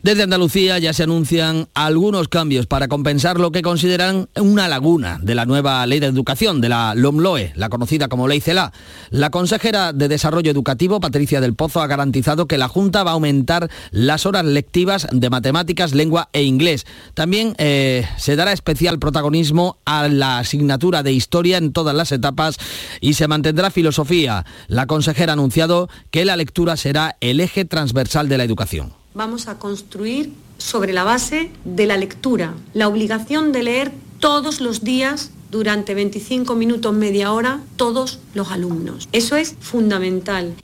[0.00, 5.34] Desde Andalucía ya se anuncian algunos cambios para compensar lo que consideran una laguna de
[5.34, 8.72] la nueva ley de educación, de la LOMLOE, la conocida como Ley CELA.
[9.10, 13.14] La consejera de Desarrollo Educativo, Patricia del Pozo, ha garantizado que la Junta va a
[13.14, 16.86] aumentar las horas lectivas de matemáticas, lengua e inglés.
[17.14, 22.58] También eh, se dará especial protagonismo a la asignatura de historia en todas las etapas
[23.00, 24.46] y se mantendrá filosofía.
[24.68, 29.48] La consejera ha anunciado que la lectura será el eje transversal de la educación vamos
[29.48, 35.32] a construir sobre la base de la lectura, la obligación de leer todos los días
[35.50, 39.08] durante 25 minutos, media hora, todos los alumnos.
[39.10, 40.54] Eso es fundamental.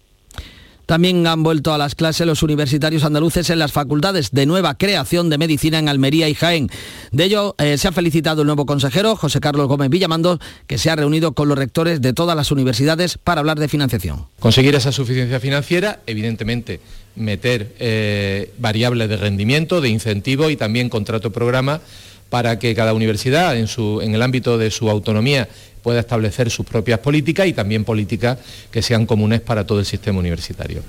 [0.87, 5.31] También han vuelto a las clases los universitarios andaluces en las facultades de nueva creación
[5.31, 6.69] de medicina en Almería y Jaén.
[7.11, 10.39] De ello eh, se ha felicitado el nuevo consejero, José Carlos Gómez Villamando,
[10.69, 14.27] que se ha reunido con los rectores de todas las universidades para hablar de financiación.
[14.39, 16.81] Conseguir esa suficiencia financiera, evidentemente
[17.17, 21.81] meter eh, variables de rendimiento, de incentivo y también contrato programa
[22.29, 25.49] para que cada universidad en, su, en el ámbito de su autonomía
[25.83, 28.39] pueda establecer sus propias políticas y también políticas
[28.71, 30.83] que sean comunes para todo el sistema universitario.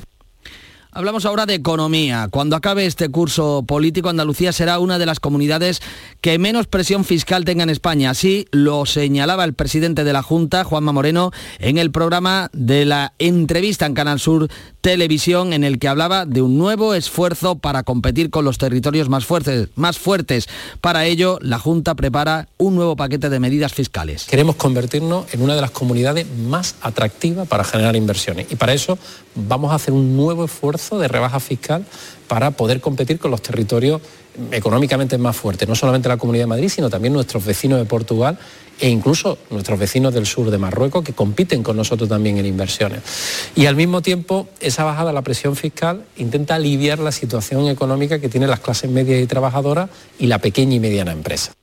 [0.98, 2.30] Hablamos ahora de economía.
[2.32, 5.82] Cuando acabe este curso político, Andalucía será una de las comunidades
[6.22, 8.12] que menos presión fiscal tenga en España.
[8.12, 13.12] Así lo señalaba el presidente de la Junta, Juanma Moreno, en el programa de la
[13.20, 14.48] entrevista en Canal Sur
[14.86, 19.26] Televisión, en el que hablaba de un nuevo esfuerzo para competir con los territorios más
[19.26, 19.70] fuertes.
[19.74, 20.48] Más fuertes.
[20.80, 24.26] Para ello, la Junta prepara un nuevo paquete de medidas fiscales.
[24.26, 29.00] Queremos convertirnos en una de las comunidades más atractivas para generar inversiones y para eso
[29.34, 31.84] vamos a hacer un nuevo esfuerzo de rebaja fiscal
[32.28, 34.02] para poder competir con los territorios
[34.52, 38.38] económicamente más fuertes, no solamente la Comunidad de Madrid, sino también nuestros vecinos de Portugal
[38.80, 43.02] e incluso nuestros vecinos del sur de Marruecos que compiten con nosotros también en inversiones.
[43.56, 48.20] Y al mismo tiempo, esa bajada de la presión fiscal intenta aliviar la situación económica
[48.20, 51.54] que tienen las clases medias y trabajadoras y la pequeña y mediana empresa.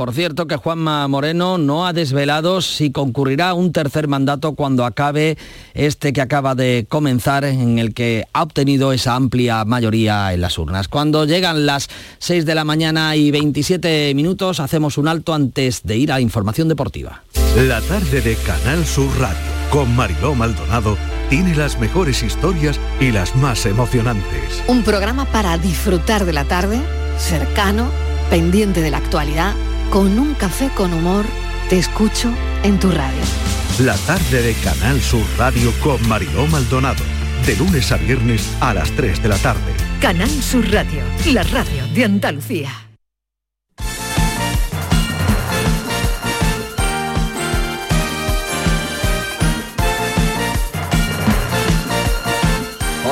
[0.00, 4.86] Por cierto que Juanma Moreno no ha desvelado si concurrirá a un tercer mandato cuando
[4.86, 5.36] acabe
[5.74, 10.56] este que acaba de comenzar en el que ha obtenido esa amplia mayoría en las
[10.56, 10.88] urnas.
[10.88, 15.98] Cuando llegan las 6 de la mañana y 27 minutos hacemos un alto antes de
[15.98, 17.22] ir a información deportiva.
[17.58, 19.36] La tarde de Canal Sur Radio
[19.68, 20.96] con Mariló Maldonado
[21.28, 24.62] tiene las mejores historias y las más emocionantes.
[24.66, 26.80] Un programa para disfrutar de la tarde,
[27.18, 27.90] cercano,
[28.30, 29.54] pendiente de la actualidad
[29.90, 31.26] con un café con humor,
[31.68, 33.22] te escucho en tu radio.
[33.80, 37.02] La tarde de Canal Sur Radio con Mariló Maldonado.
[37.44, 39.72] De lunes a viernes a las 3 de la tarde.
[40.00, 42.89] Canal Sur Radio, la radio de Andalucía.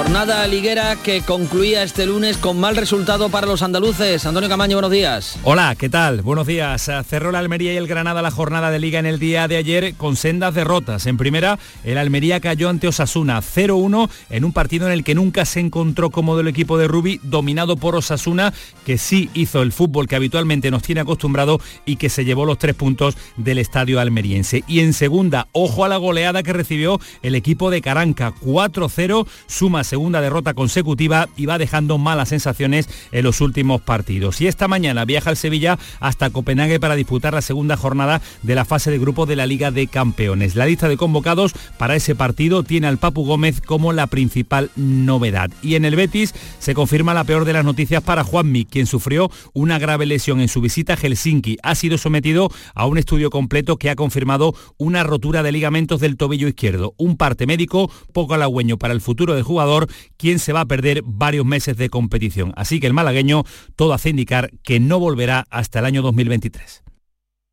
[0.09, 4.25] Jornada liguera que concluía este lunes con mal resultado para los andaluces.
[4.25, 5.39] Antonio Camaño, buenos días.
[5.43, 6.23] Hola, ¿qué tal?
[6.23, 6.91] Buenos días.
[7.07, 9.95] Cerró la Almería y el Granada la jornada de liga en el día de ayer
[9.97, 11.05] con sendas derrotas.
[11.05, 15.45] En primera, el Almería cayó ante Osasuna 0-1 en un partido en el que nunca
[15.45, 18.55] se encontró cómodo el equipo de Rubi, dominado por Osasuna,
[18.87, 22.57] que sí hizo el fútbol que habitualmente nos tiene acostumbrado y que se llevó los
[22.57, 24.65] tres puntos del estadio almeriense.
[24.67, 29.85] Y en segunda, ojo a la goleada que recibió el equipo de Caranca, 4-0, suma
[29.99, 34.41] segunda derrota consecutiva y va dejando malas sensaciones en los últimos partidos.
[34.41, 38.65] Y esta mañana viaja el Sevilla hasta Copenhague para disputar la segunda jornada de la
[38.65, 40.55] fase de grupo de la Liga de Campeones.
[40.55, 45.51] La lista de convocados para ese partido tiene al Papu Gómez como la principal novedad.
[45.63, 49.33] Y en el Betis se confirma la peor de las noticias para Juanmi, quien sufrió
[49.53, 51.57] una grave lesión en su visita a Helsinki.
[51.65, 56.17] Ha sido sometido a un estudio completo que ha confirmado una rotura de ligamentos del
[56.17, 56.95] tobillo izquierdo.
[56.99, 61.03] Un parte médico poco halagüeño para el futuro del jugador quien se va a perder
[61.05, 62.53] varios meses de competición.
[62.57, 63.45] Así que el malagueño
[63.77, 66.83] todo hace indicar que no volverá hasta el año 2023.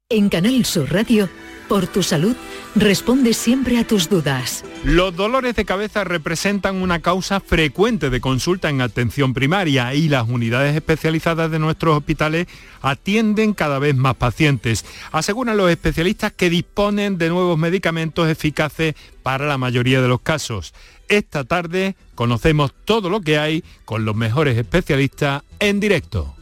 [0.09, 1.27] En Canal Sur Radio,
[1.67, 2.35] por tu salud,
[2.75, 4.63] responde siempre a tus dudas.
[4.83, 10.29] Los dolores de cabeza representan una causa frecuente de consulta en atención primaria y las
[10.29, 12.45] unidades especializadas de nuestros hospitales
[12.83, 14.85] atienden cada vez más pacientes.
[15.11, 18.93] Aseguran los especialistas que disponen de nuevos medicamentos eficaces
[19.23, 20.75] para la mayoría de los casos.
[21.09, 26.35] Esta tarde conocemos todo lo que hay con los mejores especialistas en directo.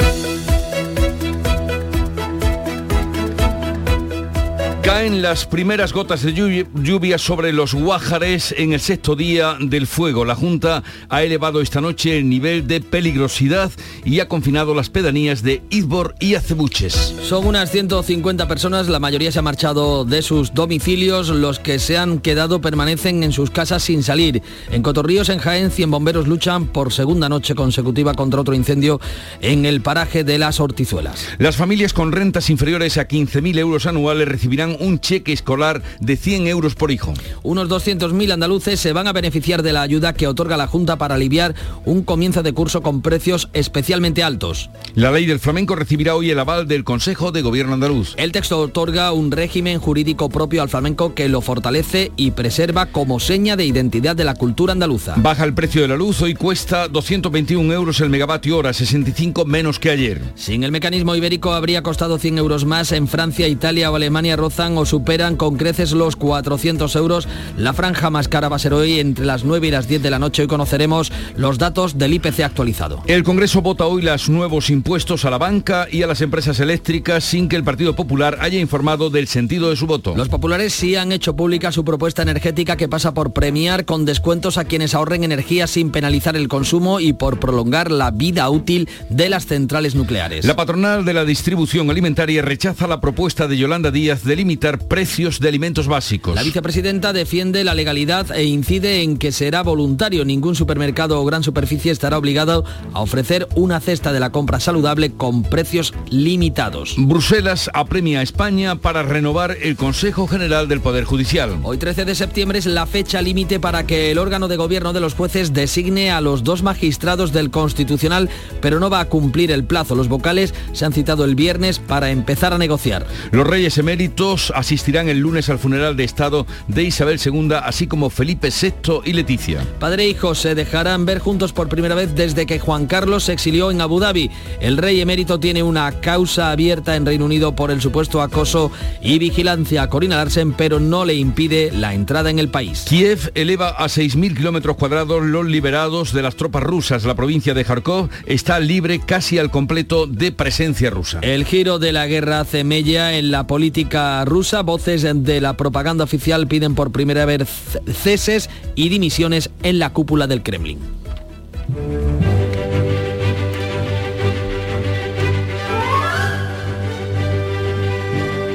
[4.92, 10.26] Caen las primeras gotas de lluvia, sobre los Guájares en el sexto día del fuego.
[10.26, 13.72] La Junta ha elevado esta noche el nivel de peligrosidad
[14.04, 17.16] y ha confinado las pedanías de Idbor y Acebuches.
[17.24, 21.98] Son unas 150 personas, la mayoría se ha marchado de sus domicilios, los que se
[21.98, 24.44] han quedado permanecen en sus casas sin salir.
[24.72, 29.00] En Cotorríos, en Jaén, 100 bomberos luchan por segunda noche consecutiva contra otro incendio
[29.40, 31.30] en el paraje de las Hortizuelas.
[31.38, 36.48] Las familias con rentas inferiores a 15.000 euros anuales recibirán un cheque escolar de 100
[36.48, 37.14] euros por hijo.
[37.44, 41.16] Unos 200.000 andaluces se van a beneficiar de la ayuda que otorga la Junta para
[41.16, 44.70] aliviar un comienzo de curso con precios especialmente altos.
[44.96, 48.14] La ley del flamenco recibirá hoy el aval del Consejo de Gobierno andaluz.
[48.18, 53.20] El texto otorga un régimen jurídico propio al flamenco que lo fortalece y preserva como
[53.20, 55.16] seña de identidad de la cultura andaluza.
[55.18, 59.80] Baja el precio de la luz, hoy cuesta 221 euros el megavatio hora, 65 menos
[59.80, 60.22] que ayer.
[60.36, 62.92] Sin el mecanismo ibérico habría costado 100 euros más.
[62.92, 67.28] En Francia, Italia o Alemania rozan o superan con creces los 400 euros.
[67.58, 70.10] La franja más cara va a ser hoy entre las 9 y las 10 de
[70.10, 70.44] la noche.
[70.44, 73.04] Hoy conoceremos los datos del IPC actualizado.
[73.08, 77.24] El Congreso vota hoy los nuevos impuestos a la banca y a las empresas eléctricas
[77.24, 80.16] sin que el Partido Popular haya informado del sentido de su voto.
[80.16, 84.58] Los populares sí han hecho pública su propuesta energética que pasa por premiar con descuentos
[84.58, 89.30] a quienes ahorren energía sin penalizar el consumo y por prolongar la vida útil de
[89.30, 90.46] las centrales nucleares.
[90.46, 95.40] La patronal de la distribución alimentaria rechaza la propuesta de Yolanda Díaz de limitar precios
[95.40, 96.36] de alimentos básicos.
[96.36, 100.24] La vicepresidenta defiende la legalidad e incide en que será voluntario.
[100.24, 105.14] Ningún supermercado o gran superficie estará obligado a ofrecer una cesta de la compra saludable
[105.14, 106.96] con precios limitados.
[106.98, 111.60] Bruselas apremia a España para renovar el Consejo General del Poder Judicial.
[111.64, 115.00] Hoy 13 de septiembre es la fecha límite para que el órgano de gobierno de
[115.00, 118.30] los jueces designe a los dos magistrados del Constitucional,
[118.62, 119.96] pero no va a cumplir el plazo.
[119.96, 123.08] Los vocales se han citado el viernes para empezar a negociar.
[123.32, 128.10] Los reyes eméritos asistirán el lunes al funeral de Estado de Isabel II, así como
[128.10, 129.66] Felipe VI y Leticia.
[129.80, 133.34] Padre e hijo se dejarán ver juntos por primera vez desde que Juan Carlos se
[133.34, 134.32] exilió en Abu Dhabi.
[134.60, 139.20] El rey emérito tiene una causa abierta en Reino Unido por el supuesto acoso y
[139.20, 142.86] vigilancia a Corina Larsen, pero no le impide la entrada en el país.
[142.88, 147.06] Kiev eleva a 6.000 kilómetros cuadrados los liberados de las tropas rusas.
[147.06, 151.20] La provincia de Kharkov está libre casi al completo de presencia rusa.
[151.22, 154.31] El giro de la guerra hace mella en la política rusa.
[154.32, 157.50] Voces de la propaganda oficial piden por primera vez
[157.86, 160.80] ceses y dimisiones en la cúpula del Kremlin.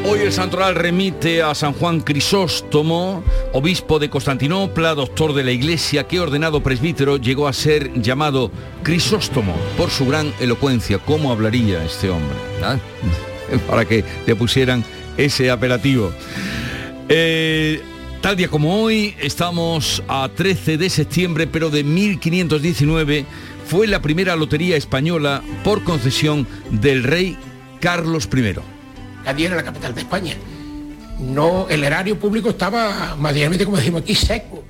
[0.09, 6.05] Hoy el santoral remite a San Juan Crisóstomo, obispo de Constantinopla, doctor de la Iglesia,
[6.05, 8.51] que ordenado presbítero llegó a ser llamado
[8.83, 10.99] Crisóstomo por su gran elocuencia.
[11.01, 12.37] ¿Cómo hablaría este hombre?
[12.63, 12.79] ¿Ah?
[13.69, 14.83] Para que le pusieran
[15.17, 16.13] ese apelativo.
[17.09, 17.81] Eh,
[18.21, 23.25] tal día como hoy, estamos a 13 de septiembre, pero de 1519,
[23.67, 27.37] fue la primera lotería española por concesión del rey
[27.81, 28.55] Carlos I.
[29.25, 30.35] Cádiz era la capital de España.
[31.19, 34.65] No, el erario público estaba materialmente, como decimos aquí, seco.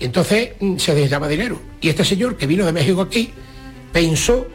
[0.00, 1.60] Y entonces mm, se necesitaba dinero.
[1.80, 3.30] Y este señor que vino de México aquí
[3.92, 4.46] pensó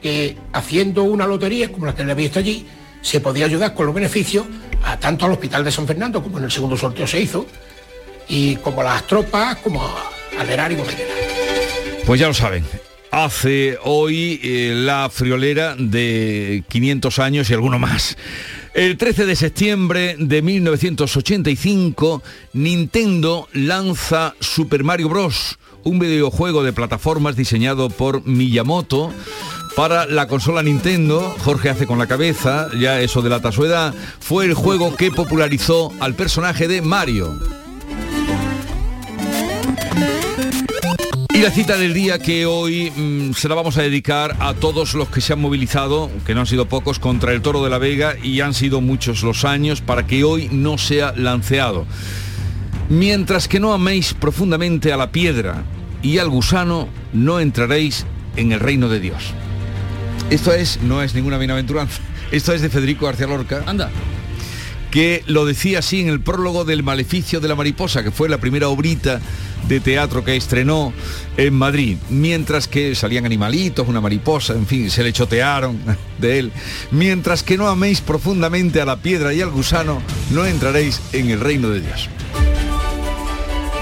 [0.00, 2.66] que haciendo una lotería como la que le había visto allí,
[3.04, 4.46] se podía ayudar con los beneficios
[4.82, 7.46] a tanto al Hospital de San Fernando, como en el segundo sorteo se hizo,
[8.28, 9.86] y como las tropas, como
[10.38, 11.18] al erario general.
[12.06, 12.64] Pues ya lo saben,
[13.10, 18.16] hace hoy eh, la friolera de 500 años y alguno más.
[18.72, 22.22] El 13 de septiembre de 1985,
[22.54, 29.12] Nintendo lanza Super Mario Bros., un videojuego de plataformas diseñado por Miyamoto
[29.76, 34.44] para la consola Nintendo, Jorge hace con la cabeza, ya eso delata su edad, fue
[34.44, 37.38] el juego que popularizó al personaje de Mario.
[41.34, 44.94] Y la cita del día que hoy mm, se la vamos a dedicar a todos
[44.94, 47.78] los que se han movilizado, que no han sido pocos, contra el toro de la
[47.78, 51.86] Vega y han sido muchos los años para que hoy no sea lanceado.
[52.88, 55.64] Mientras que no améis profundamente a la piedra
[56.02, 58.06] y al gusano, no entraréis
[58.36, 59.34] en el reino de Dios.
[60.30, 62.00] Esto es, no es ninguna bienaventuranza,
[62.32, 63.62] esto es de Federico García Lorca.
[63.66, 63.90] Anda
[64.94, 68.38] que lo decía así en el prólogo del Maleficio de la Mariposa, que fue la
[68.38, 69.20] primera obrita
[69.66, 70.92] de teatro que estrenó
[71.36, 75.80] en Madrid, mientras que salían animalitos, una mariposa, en fin, se le chotearon
[76.20, 76.52] de él.
[76.92, 80.00] Mientras que no améis profundamente a la piedra y al gusano,
[80.30, 82.08] no entraréis en el reino de Dios.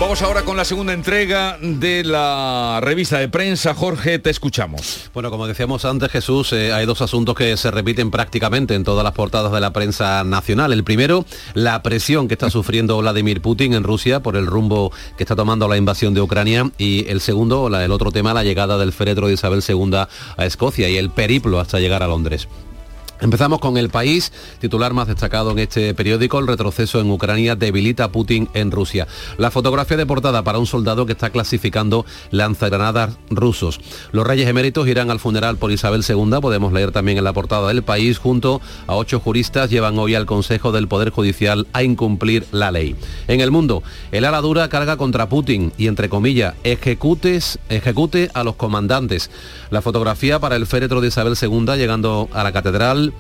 [0.03, 3.72] Vamos ahora con la segunda entrega de la revista de prensa.
[3.72, 5.09] Jorge, te escuchamos.
[5.14, 9.05] Bueno, como decíamos antes, Jesús, eh, hay dos asuntos que se repiten prácticamente en todas
[9.05, 10.72] las portadas de la prensa nacional.
[10.72, 11.24] El primero,
[11.55, 15.68] la presión que está sufriendo Vladimir Putin en Rusia por el rumbo que está tomando
[15.68, 16.68] la invasión de Ucrania.
[16.78, 20.88] Y el segundo, el otro tema, la llegada del féretro de Isabel II a Escocia
[20.88, 22.48] y el periplo hasta llegar a Londres.
[23.22, 28.02] Empezamos con el país, titular más destacado en este periódico, el retroceso en Ucrania debilita
[28.02, 29.06] a Putin en Rusia.
[29.38, 33.80] La fotografía de portada para un soldado que está clasificando lanzagranadas rusos.
[34.10, 37.68] Los reyes eméritos irán al funeral por Isabel II, podemos leer también en la portada
[37.68, 42.44] del país, junto a ocho juristas llevan hoy al Consejo del Poder Judicial a incumplir
[42.50, 42.96] la ley.
[43.28, 48.42] En el mundo, el ala dura carga contra Putin y, entre comillas, ejecutes, ejecute a
[48.42, 49.30] los comandantes.
[49.70, 53.11] La fotografía para el féretro de Isabel II llegando a la catedral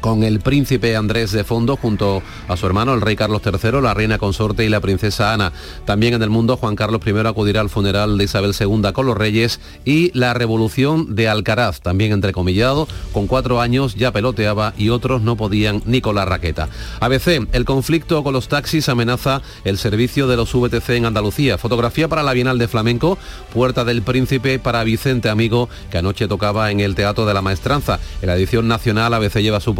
[0.00, 3.94] con el príncipe Andrés de fondo junto a su hermano, el rey Carlos III, la
[3.94, 5.52] reina consorte y la princesa Ana.
[5.84, 9.16] También en el mundo, Juan Carlos I acudirá al funeral de Isabel II con los
[9.16, 15.22] reyes y la revolución de Alcaraz, también entrecomillado, con cuatro años ya peloteaba y otros
[15.22, 16.68] no podían ni con la raqueta.
[17.00, 21.58] ABC, el conflicto con los taxis amenaza el servicio de los VTC en Andalucía.
[21.58, 23.18] Fotografía para la Bienal de Flamenco,
[23.52, 27.98] Puerta del Príncipe para Vicente Amigo, que anoche tocaba en el Teatro de la Maestranza.
[28.22, 29.74] En la edición nacional, ABC lleva su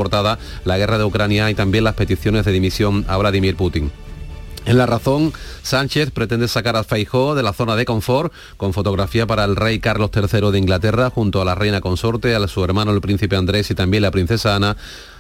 [0.65, 3.91] la guerra de Ucrania y también las peticiones de dimisión a Vladimir Putin.
[4.67, 5.33] En la razón,
[5.63, 9.81] Sánchez pretende sacar a Feijó de la zona de confort con fotografía para el rey
[9.81, 13.71] Carlos III de Inglaterra junto a la reina consorte, a su hermano el príncipe Andrés
[13.71, 14.77] y también la princesa Ana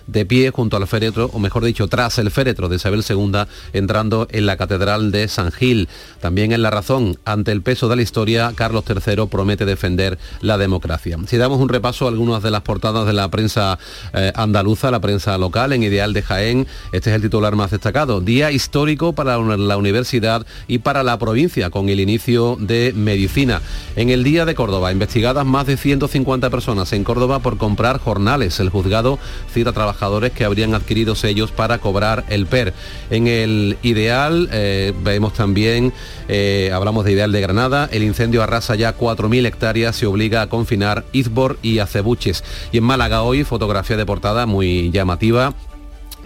[0.06, 4.26] de pie junto al féretro, o mejor dicho, tras el féretro de Isabel II, entrando
[4.30, 5.88] en la Catedral de San Gil.
[6.20, 10.58] También en La Razón, ante el peso de la historia, Carlos III promete defender la
[10.58, 11.18] democracia.
[11.26, 13.78] Si damos un repaso a algunas de las portadas de la prensa
[14.12, 18.20] eh, andaluza, la prensa local, en Ideal de Jaén, este es el titular más destacado.
[18.20, 23.60] Día histórico para la universidad y para la provincia, con el inicio de medicina.
[23.96, 28.60] En el Día de Córdoba, investigadas más de 150 personas en Córdoba por comprar jornales.
[28.60, 29.18] El juzgado
[29.52, 32.72] cita trabajar que habrían adquirido sellos para cobrar el PER.
[33.10, 35.92] En el Ideal eh, vemos también,
[36.28, 40.48] eh, hablamos de Ideal de Granada, el incendio arrasa ya 4.000 hectáreas, se obliga a
[40.48, 42.44] confinar Izbor y Acebuches.
[42.72, 45.54] Y en Málaga hoy, fotografía de portada muy llamativa,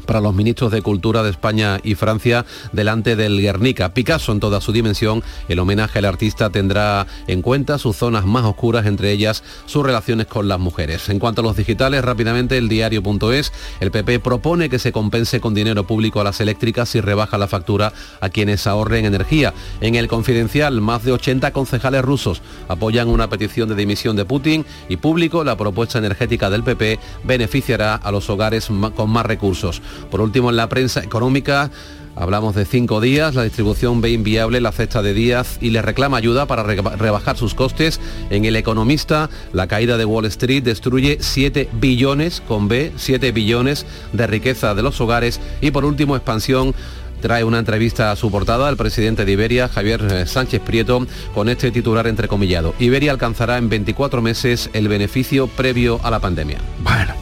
[0.07, 3.95] para los ministros de Cultura de España y Francia delante del Guernica.
[3.95, 8.45] Picasso en toda su dimensión, el homenaje al artista tendrá en cuenta sus zonas más
[8.45, 11.09] oscuras, entre ellas sus relaciones con las mujeres.
[11.09, 15.55] En cuanto a los digitales, rápidamente el diario.es, el PP propone que se compense con
[15.55, 19.55] dinero público a las eléctricas y rebaja la factura a quienes ahorren energía.
[19.81, 24.65] En el confidencial, más de 80 concejales rusos apoyan una petición de dimisión de Putin
[24.89, 29.83] y público la propuesta energética del PP beneficiará a los hogares con más recursos.
[30.11, 31.71] Por último, en la prensa económica,
[32.17, 36.17] Hablamos de cinco días, la distribución ve inviable la cesta de días y le reclama
[36.17, 37.99] ayuda para rebajar sus costes.
[38.31, 43.85] En El Economista, la caída de Wall Street destruye 7 billones, con B, 7 billones
[44.13, 45.41] de riqueza de los hogares.
[45.61, 46.73] Y por último, expansión
[47.21, 51.49] trae una entrevista a su portada al presidente de Iberia, Javier eh, Sánchez Prieto, con
[51.49, 52.75] este titular entrecomillado.
[52.79, 56.59] Iberia alcanzará en 24 meses el beneficio previo a la pandemia.
[56.81, 57.15] Bueno,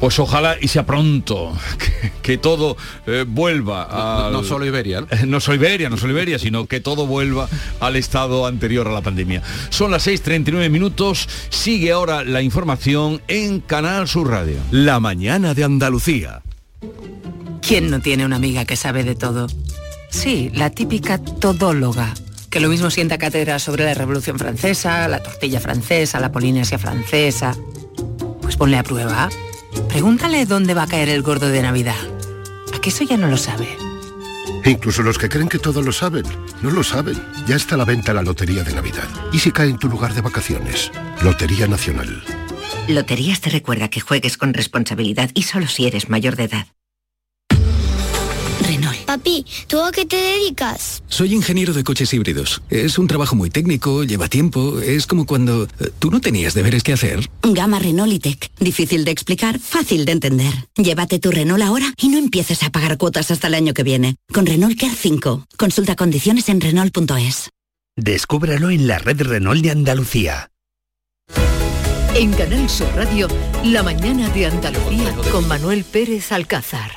[0.00, 1.52] pues ojalá y sea pronto,
[2.22, 2.76] que, todo
[3.06, 4.30] eh, vuelva a...
[4.30, 5.04] No, solo Iberia.
[5.26, 5.40] ¿no?
[5.40, 7.48] solo Iberia, no solo Iberia, sino que todo vuelva
[7.80, 9.42] al estado anterior a la pandemia.
[9.70, 14.56] Son las 6.39 minutos, sigue ahora la información en Canal Sur Radio.
[14.70, 16.42] La mañana de Andalucía.
[17.60, 19.46] ¿Quién no tiene una amiga que sabe de todo?
[20.10, 22.14] Sí, la típica todóloga,
[22.50, 27.54] que lo mismo sienta cátedra sobre la Revolución Francesa, la tortilla francesa, la Polinesia francesa.
[28.40, 29.28] Pues ponle a prueba.
[29.88, 32.00] Pregúntale dónde va a caer el gordo de Navidad.
[32.74, 33.68] ¿A qué eso ya no lo sabe?
[34.64, 36.24] Incluso los que creen que todo lo saben,
[36.62, 37.22] no lo saben.
[37.46, 39.08] Ya está a la venta la Lotería de Navidad.
[39.32, 40.90] ¿Y si cae en tu lugar de vacaciones?
[41.22, 42.22] Lotería Nacional.
[42.88, 46.66] Loterías te recuerda que juegues con responsabilidad y solo si eres mayor de edad.
[48.66, 48.98] Renault.
[49.04, 51.02] Papi, ¿tú a qué te dedicas?
[51.06, 52.62] Soy ingeniero de coches híbridos.
[52.70, 54.80] Es un trabajo muy técnico, lleva tiempo.
[54.80, 57.28] Es como cuando eh, tú no tenías deberes que hacer.
[57.42, 58.50] Gama Renault y Tech.
[58.58, 60.52] Difícil de explicar, fácil de entender.
[60.76, 64.16] Llévate tu Renault ahora y no empieces a pagar cuotas hasta el año que viene.
[64.32, 65.46] Con Renault Care 5.
[65.58, 67.50] Consulta condiciones en Renault.es.
[67.96, 70.50] Descúbralo en la red Renault de Andalucía.
[72.14, 73.28] En Canal Sur Radio,
[73.64, 76.90] la mañana de Andalucía con Manuel Pérez Alcázar.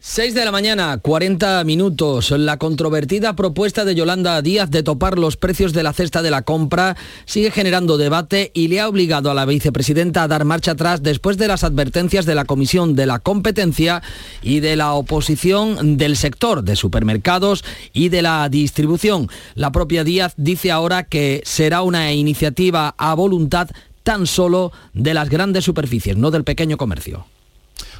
[0.00, 2.30] 6 de la mañana, 40 minutos.
[2.30, 6.42] La controvertida propuesta de Yolanda Díaz de topar los precios de la cesta de la
[6.42, 11.02] compra sigue generando debate y le ha obligado a la vicepresidenta a dar marcha atrás
[11.02, 14.02] después de las advertencias de la Comisión de la Competencia
[14.42, 17.64] y de la oposición del sector de supermercados
[17.94, 19.30] y de la distribución.
[19.54, 23.70] La propia Díaz dice ahora que será una iniciativa a voluntad
[24.04, 27.26] tan solo de las grandes superficies, no del pequeño comercio.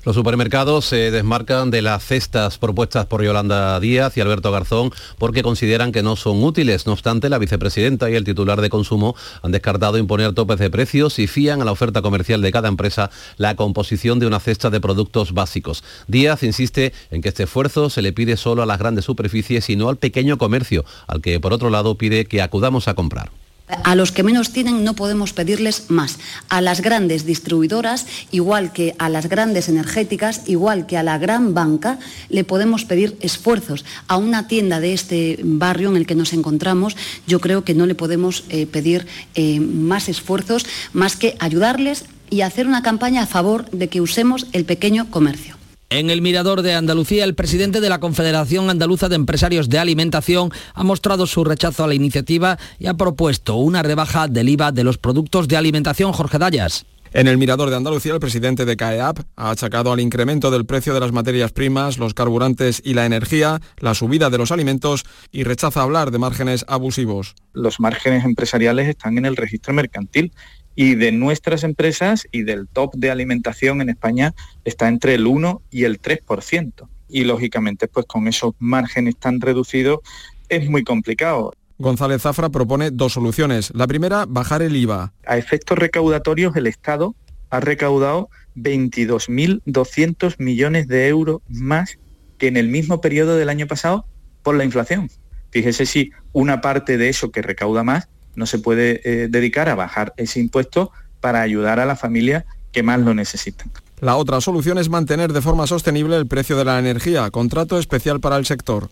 [0.05, 5.43] Los supermercados se desmarcan de las cestas propuestas por Yolanda Díaz y Alberto Garzón porque
[5.43, 6.87] consideran que no son útiles.
[6.87, 11.19] No obstante, la vicepresidenta y el titular de consumo han descartado imponer topes de precios
[11.19, 14.81] y fían a la oferta comercial de cada empresa la composición de una cesta de
[14.81, 15.83] productos básicos.
[16.07, 19.77] Díaz insiste en que este esfuerzo se le pide solo a las grandes superficies y
[19.77, 23.31] no al pequeño comercio, al que por otro lado pide que acudamos a comprar.
[23.67, 26.19] A los que menos tienen no podemos pedirles más.
[26.51, 31.55] A las grandes distribuidoras, igual que a las grandes energéticas, igual que a la gran
[31.55, 31.99] banca,
[32.29, 33.87] le podemos pedir esfuerzos.
[34.07, 36.95] A una tienda de este barrio en el que nos encontramos,
[37.27, 42.43] yo creo que no le podemos eh, pedir eh, más esfuerzos, más que ayudarles y
[42.43, 45.57] hacer una campaña a favor de que usemos el pequeño comercio.
[45.95, 50.51] En el Mirador de Andalucía, el presidente de la Confederación Andaluza de Empresarios de Alimentación
[50.75, 54.83] ha mostrado su rechazo a la iniciativa y ha propuesto una rebaja del IVA de
[54.83, 56.13] los productos de alimentación.
[56.13, 56.85] Jorge Dallas.
[57.13, 60.95] En el Mirador de Andalucía, el presidente de CAEAP ha achacado al incremento del precio
[60.95, 65.45] de las materias primas, los carburantes y la energía, la subida de los alimentos y
[65.45, 67.37] rechaza hablar de márgenes abusivos.
[67.53, 70.33] Los márgenes empresariales están en el registro mercantil
[70.75, 75.63] y de nuestras empresas y del top de alimentación en España está entre el 1
[75.71, 76.89] y el 3%.
[77.09, 80.01] Y lógicamente, pues con esos márgenes tan reducidos
[80.49, 81.53] es muy complicado.
[81.79, 83.73] González Zafra propone dos soluciones.
[83.75, 85.13] La primera, bajar el IVA.
[85.27, 87.15] A efectos recaudatorios, el Estado
[87.51, 91.99] ha recaudado 22.200 millones de euros más
[92.39, 94.07] que en el mismo periodo del año pasado
[94.43, 95.11] por la inflación.
[95.51, 99.75] Fíjese si una parte de eso que recauda más no se puede eh, dedicar a
[99.75, 103.71] bajar ese impuesto para ayudar a las familias que más lo necesitan.
[104.01, 108.21] La otra solución es mantener de forma sostenible el precio de la energía, contrato especial
[108.21, 108.91] para el sector.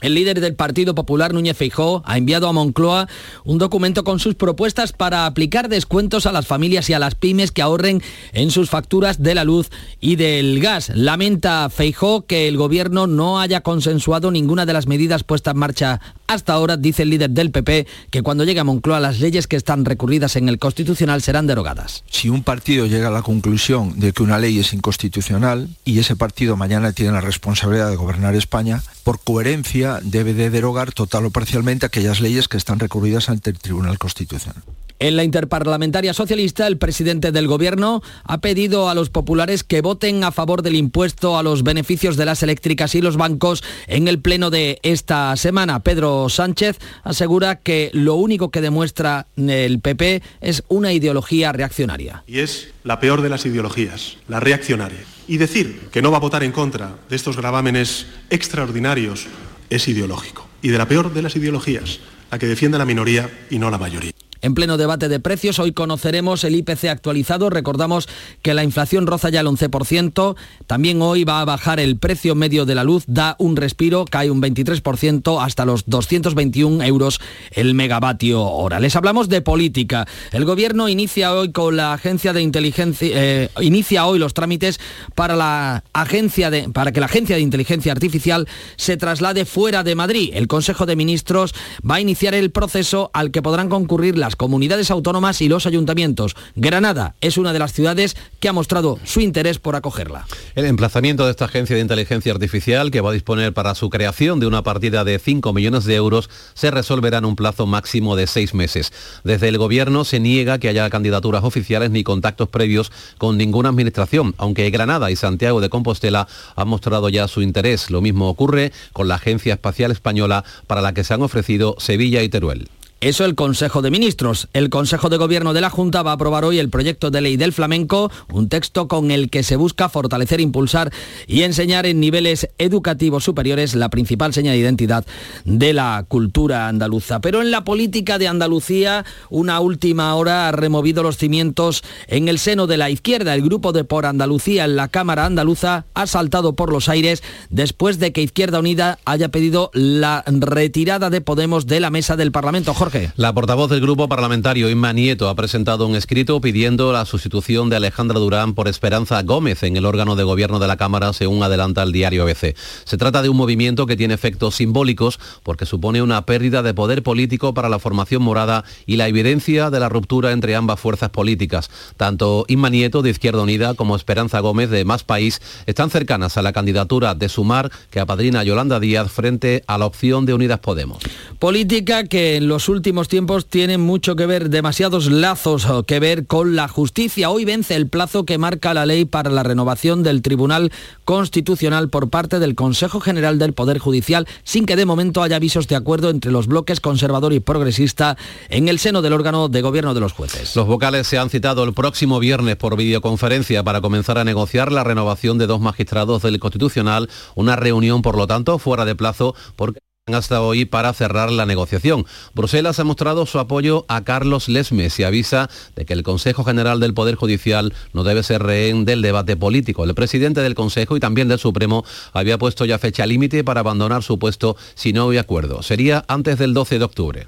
[0.00, 3.08] El líder del Partido Popular, Núñez Feijó, ha enviado a Moncloa
[3.44, 7.50] un documento con sus propuestas para aplicar descuentos a las familias y a las pymes
[7.50, 9.70] que ahorren en sus facturas de la luz
[10.00, 10.90] y del gas.
[10.94, 16.00] Lamenta Feijó que el gobierno no haya consensuado ninguna de las medidas puestas en marcha
[16.26, 19.56] hasta ahora, dice el líder del PP, que cuando llegue a Moncloa las leyes que
[19.56, 22.04] están recurridas en el Constitucional serán derogadas.
[22.10, 26.16] Si un partido llega a la conclusión de que una ley es inconstitucional y ese
[26.16, 31.30] partido mañana tiene la responsabilidad de gobernar España, por coherencia debe de derogar total o
[31.30, 34.64] parcialmente aquellas leyes que están recurridas ante el Tribunal Constitucional.
[34.98, 40.24] En la interparlamentaria socialista, el presidente del gobierno ha pedido a los populares que voten
[40.24, 44.18] a favor del impuesto a los beneficios de las eléctricas y los bancos en el
[44.18, 45.84] pleno de esta semana.
[45.84, 52.24] Pedro Sánchez asegura que lo único que demuestra el PP es una ideología reaccionaria.
[52.26, 55.15] Y es la peor de las ideologías, la reaccionaria.
[55.28, 59.26] Y decir que no va a votar en contra de estos gravámenes extraordinarios
[59.70, 60.46] es ideológico.
[60.62, 62.00] Y de la peor de las ideologías,
[62.30, 64.15] la que defiende a la minoría y no a la mayoría.
[64.46, 67.50] En pleno debate de precios, hoy conoceremos el IPC actualizado.
[67.50, 68.08] Recordamos
[68.42, 70.36] que la inflación roza ya el 11%.
[70.68, 74.30] También hoy va a bajar el precio medio de la luz, da un respiro, cae
[74.30, 77.20] un 23% hasta los 221 euros
[77.50, 78.78] el megavatio hora.
[78.78, 80.06] Les hablamos de política.
[80.30, 84.78] El gobierno inicia hoy con la agencia de inteligencia, eh, inicia hoy los trámites
[85.16, 90.30] para la agencia para que la agencia de inteligencia artificial se traslade fuera de Madrid.
[90.34, 95.40] El Consejo de Ministros va a iniciar el proceso al que podrán concurrir comunidades autónomas
[95.42, 96.36] y los ayuntamientos.
[96.54, 100.26] Granada es una de las ciudades que ha mostrado su interés por acogerla.
[100.54, 104.40] El emplazamiento de esta agencia de inteligencia artificial, que va a disponer para su creación
[104.40, 108.26] de una partida de 5 millones de euros, se resolverá en un plazo máximo de
[108.26, 108.92] seis meses.
[109.24, 114.34] Desde el Gobierno se niega que haya candidaturas oficiales ni contactos previos con ninguna administración,
[114.38, 117.90] aunque Granada y Santiago de Compostela han mostrado ya su interés.
[117.90, 122.22] Lo mismo ocurre con la Agencia Espacial Española, para la que se han ofrecido Sevilla
[122.22, 122.68] y Teruel.
[123.02, 124.48] Eso el Consejo de Ministros.
[124.54, 127.36] El Consejo de Gobierno de la Junta va a aprobar hoy el proyecto de ley
[127.36, 130.90] del flamenco, un texto con el que se busca fortalecer, impulsar
[131.26, 135.04] y enseñar en niveles educativos superiores la principal seña de identidad
[135.44, 137.20] de la cultura andaluza.
[137.20, 142.38] Pero en la política de Andalucía, una última hora ha removido los cimientos en el
[142.38, 143.34] seno de la izquierda.
[143.34, 147.98] El grupo de Por Andalucía en la Cámara Andaluza ha saltado por los aires después
[147.98, 152.72] de que Izquierda Unida haya pedido la retirada de Podemos de la mesa del Parlamento.
[152.86, 153.10] Jorge.
[153.16, 157.74] La portavoz del grupo parlamentario, Inma Nieto, ha presentado un escrito pidiendo la sustitución de
[157.74, 161.82] Alejandra Durán por Esperanza Gómez en el órgano de gobierno de la Cámara, según adelanta
[161.82, 162.54] el diario ABC.
[162.84, 167.02] Se trata de un movimiento que tiene efectos simbólicos porque supone una pérdida de poder
[167.02, 171.70] político para la formación morada y la evidencia de la ruptura entre ambas fuerzas políticas.
[171.96, 176.42] Tanto Inma Nieto de Izquierda Unida como Esperanza Gómez de Más País están cercanas a
[176.42, 180.98] la candidatura de Sumar que apadrina Yolanda Díaz frente a la opción de Unidas Podemos.
[181.40, 186.56] Política que en los últimos tiempos tiene mucho que ver, demasiados lazos que ver con
[186.56, 187.30] la justicia.
[187.30, 190.72] Hoy vence el plazo que marca la ley para la renovación del Tribunal
[191.04, 195.68] Constitucional por parte del Consejo General del Poder Judicial, sin que de momento haya avisos
[195.68, 198.16] de acuerdo entre los bloques conservador y progresista
[198.48, 200.54] en el seno del órgano de gobierno de los jueces.
[200.56, 204.84] Los vocales se han citado el próximo viernes por videoconferencia para comenzar a negociar la
[204.84, 209.80] renovación de dos magistrados del Constitucional, una reunión por lo tanto fuera de plazo porque
[210.14, 212.06] hasta hoy para cerrar la negociación.
[212.32, 216.78] Bruselas ha mostrado su apoyo a Carlos Lesmes y avisa de que el Consejo General
[216.78, 219.82] del Poder Judicial no debe ser rehén del debate político.
[219.82, 224.04] El presidente del Consejo y también del Supremo había puesto ya fecha límite para abandonar
[224.04, 225.64] su puesto si no había acuerdo.
[225.64, 227.26] Sería antes del 12 de octubre.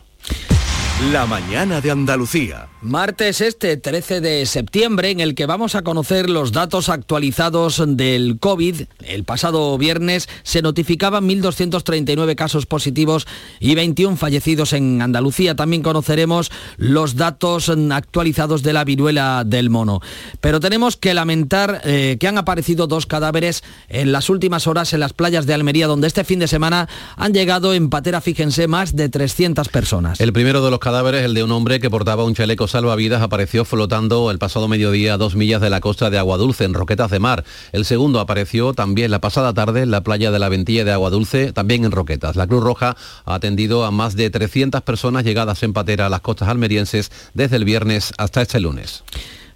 [1.12, 2.66] La mañana de Andalucía.
[2.82, 8.38] Martes este 13 de septiembre en el que vamos a conocer los datos actualizados del
[8.40, 8.82] COVID.
[9.04, 13.28] El pasado viernes se notificaban 1.239 casos positivos
[13.60, 15.54] y 21 fallecidos en Andalucía.
[15.54, 20.00] También conoceremos los datos actualizados de la viruela del mono.
[20.40, 25.00] Pero tenemos que lamentar eh, que han aparecido dos cadáveres en las últimas horas en
[25.00, 28.96] las playas de Almería, donde este fin de semana han llegado en patera, fíjense, más
[28.96, 30.20] de 300 personas.
[30.20, 33.66] El primero de los cadáveres, el de un hombre que portaba un chaleco salvavidas, apareció
[33.66, 37.18] flotando el pasado mediodía a dos millas de la costa de Aguadulce, en Roquetas de
[37.18, 37.44] Mar.
[37.72, 41.52] El segundo apareció también la pasada tarde en la playa de la Ventilla de Aguadulce,
[41.52, 42.36] también en Roquetas.
[42.36, 46.22] La Cruz Roja ha atendido a más de 300 personas llegadas en patera a las
[46.22, 49.04] costas almerienses desde el viernes hasta este lunes.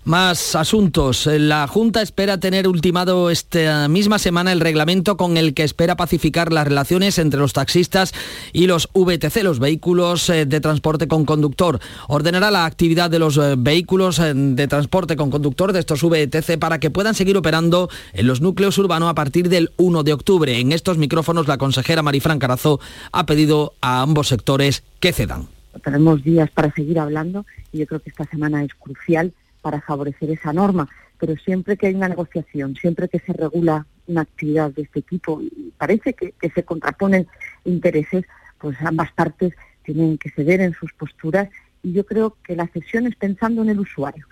[0.05, 1.26] Más asuntos.
[1.26, 6.53] La Junta espera tener ultimado esta misma semana el reglamento con el que espera pacificar
[6.53, 8.12] las relaciones entre los taxistas
[8.53, 11.78] y los VTC, los vehículos eh, de transporte con conductor.
[12.09, 16.59] Ordenará la actividad de los eh, vehículos eh, de transporte con conductor de estos VTC
[16.59, 20.59] para que puedan seguir operando en los núcleos urbanos a partir del 1 de octubre.
[20.59, 22.80] En estos micrófonos la consejera Marifran Carazo
[23.12, 25.46] ha pedido a ambos sectores que cedan.
[25.84, 29.32] Tenemos días para seguir hablando y yo creo que esta semana es crucial
[29.62, 30.88] para favorecer esa norma.
[31.18, 35.40] Pero siempre que hay una negociación, siempre que se regula una actividad de este tipo
[35.40, 37.26] y parece que, se contraponen
[37.64, 38.24] intereses,
[38.58, 39.54] pues ambas partes
[39.84, 41.48] tienen que ceder en sus posturas
[41.82, 44.26] y yo creo que la cesión es pensando en el usuario.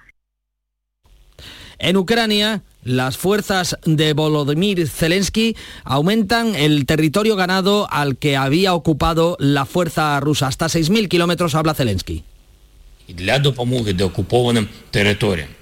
[1.78, 9.36] En Ucrania, las fuerzas de Volodymyr Zelensky aumentan el territorio ganado al que había ocupado
[9.40, 10.48] la fuerza rusa.
[10.48, 12.22] Hasta 6.000 kilómetros habla Zelensky.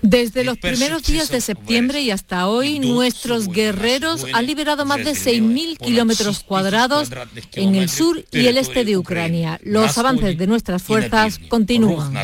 [0.02, 5.12] Desde los primeros días de septiembre y hasta hoy, nuestros guerreros han liberado más de
[5.12, 7.10] 6.000 kilómetros cuadrados
[7.52, 9.60] en el sur y el este de Ucrania.
[9.62, 12.14] Los avances de nuestras fuerzas continúan.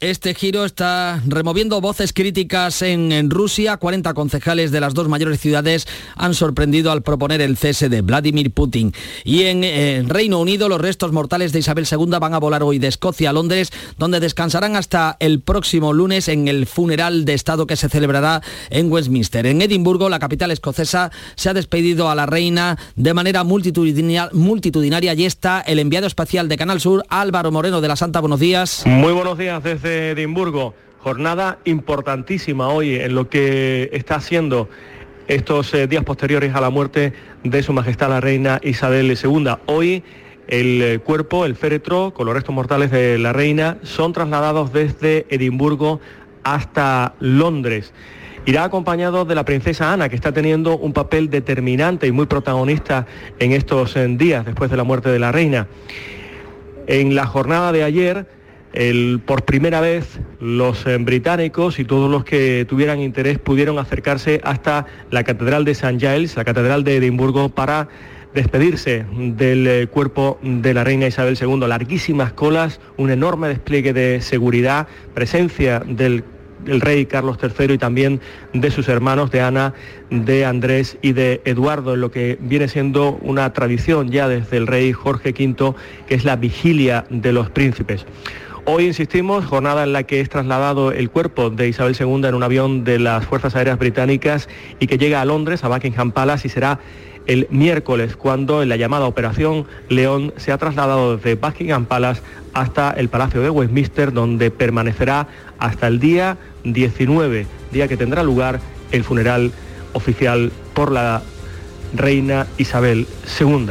[0.00, 3.78] Este giro está removiendo voces críticas en, Rusia.
[3.78, 8.52] 40 concejales de las dos mayores ciudades han sorprendido al proponer el cese de Vladimir
[8.52, 8.92] Putin.
[9.24, 12.86] Y en, Reino Unido los restos mortales de Isabel II van a volar hoy de
[12.86, 17.74] Escocia a Londres, donde descansarán hasta el próximo lunes en el funeral de Estado que
[17.74, 18.40] se celebrará
[18.70, 19.46] en Westminster.
[19.46, 25.24] En Edimburgo, la capital escocesa, se ha despedido a la reina de manera multitudinaria, y
[25.24, 28.20] está el enviado espacial de Canal Sur, Álvaro Moreno de la Santa.
[28.20, 28.84] Buenos días.
[28.86, 30.74] Muy buenos días desde Edimburgo.
[30.98, 34.68] Jornada importantísima hoy en lo que está haciendo
[35.28, 37.12] estos eh, días posteriores a la muerte
[37.44, 39.48] de Su Majestad la Reina Isabel II.
[39.66, 40.02] Hoy
[40.48, 45.26] el eh, cuerpo, el féretro, con los restos mortales de la reina, son trasladados desde
[45.28, 46.00] Edimburgo
[46.42, 47.92] hasta Londres.
[48.46, 53.06] Irá acompañado de la princesa Ana, que está teniendo un papel determinante y muy protagonista
[53.38, 55.66] en estos eh, días después de la muerte de la reina.
[56.86, 58.26] En la jornada de ayer,
[59.24, 64.86] por primera vez los eh, británicos y todos los que tuvieran interés pudieron acercarse hasta
[65.10, 65.98] la Catedral de St.
[65.98, 67.88] Giles, la Catedral de Edimburgo, para
[68.34, 71.66] despedirse del eh, cuerpo de la reina Isabel II.
[71.66, 76.22] Larguísimas colas, un enorme despliegue de seguridad, presencia del
[76.66, 78.20] rey Carlos III y también
[78.52, 79.74] de sus hermanos, de Ana,
[80.10, 84.66] de Andrés y de Eduardo, en lo que viene siendo una tradición ya desde el
[84.66, 85.74] rey Jorge V,
[86.06, 88.04] que es la vigilia de los príncipes.
[88.70, 92.42] Hoy insistimos, jornada en la que es trasladado el cuerpo de Isabel II en un
[92.42, 94.46] avión de las Fuerzas Aéreas Británicas
[94.78, 96.78] y que llega a Londres, a Buckingham Palace, y será
[97.24, 102.20] el miércoles cuando en la llamada Operación León se ha trasladado desde Buckingham Palace
[102.52, 108.60] hasta el Palacio de Westminster, donde permanecerá hasta el día 19, día que tendrá lugar
[108.92, 109.50] el funeral
[109.94, 111.22] oficial por la
[111.94, 113.06] reina Isabel
[113.40, 113.66] II.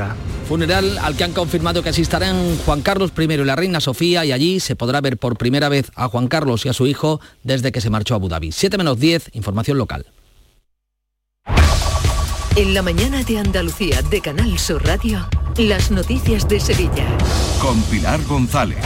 [0.47, 4.31] Funeral al que han confirmado que asistirán Juan Carlos I y la reina Sofía y
[4.31, 7.71] allí se podrá ver por primera vez a Juan Carlos y a su hijo desde
[7.71, 8.51] que se marchó a Abu Dhabi.
[8.51, 10.05] 7 menos 10, información local.
[12.55, 17.05] En la mañana de Andalucía de Canal Sur Radio, las noticias de Sevilla.
[17.61, 18.77] Con Pilar González.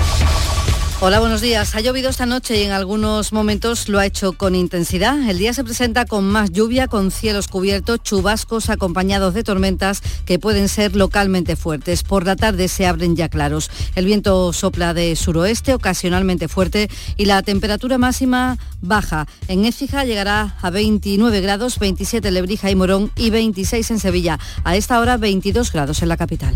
[1.03, 1.73] Hola, buenos días.
[1.73, 5.17] Ha llovido esta noche y en algunos momentos lo ha hecho con intensidad.
[5.27, 10.37] El día se presenta con más lluvia, con cielos cubiertos, chubascos acompañados de tormentas que
[10.37, 12.03] pueden ser localmente fuertes.
[12.03, 13.71] Por la tarde se abren ya claros.
[13.95, 16.87] El viento sopla de suroeste, ocasionalmente fuerte,
[17.17, 19.25] y la temperatura máxima baja.
[19.47, 24.37] En Écija llegará a 29 grados, 27 en Lebrija y Morón y 26 en Sevilla.
[24.63, 26.55] A esta hora 22 grados en la capital.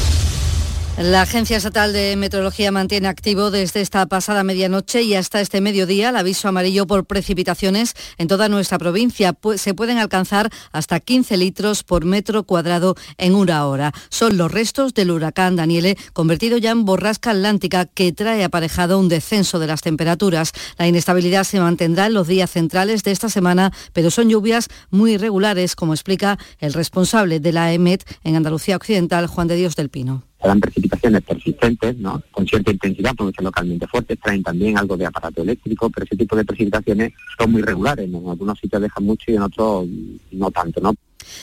[0.97, 6.09] La Agencia Estatal de Meteorología mantiene activo desde esta pasada medianoche y hasta este mediodía
[6.09, 9.35] el aviso amarillo por precipitaciones en toda nuestra provincia.
[9.55, 13.93] Se pueden alcanzar hasta 15 litros por metro cuadrado en una hora.
[14.09, 19.09] Son los restos del huracán Daniele, convertido ya en borrasca atlántica que trae aparejado un
[19.09, 20.51] descenso de las temperaturas.
[20.77, 25.13] La inestabilidad se mantendrá en los días centrales de esta semana, pero son lluvias muy
[25.13, 29.89] irregulares, como explica el responsable de la EMET en Andalucía Occidental, Juan de Dios del
[29.89, 32.21] Pino se dan precipitaciones persistentes, ¿no?
[32.31, 36.15] con cierta intensidad, porque son localmente fuertes, traen también algo de aparato eléctrico, pero ese
[36.15, 39.87] tipo de precipitaciones son muy regulares, en algunos sitios dejan mucho y en otros
[40.31, 40.81] no tanto.
[40.81, 40.93] ¿no?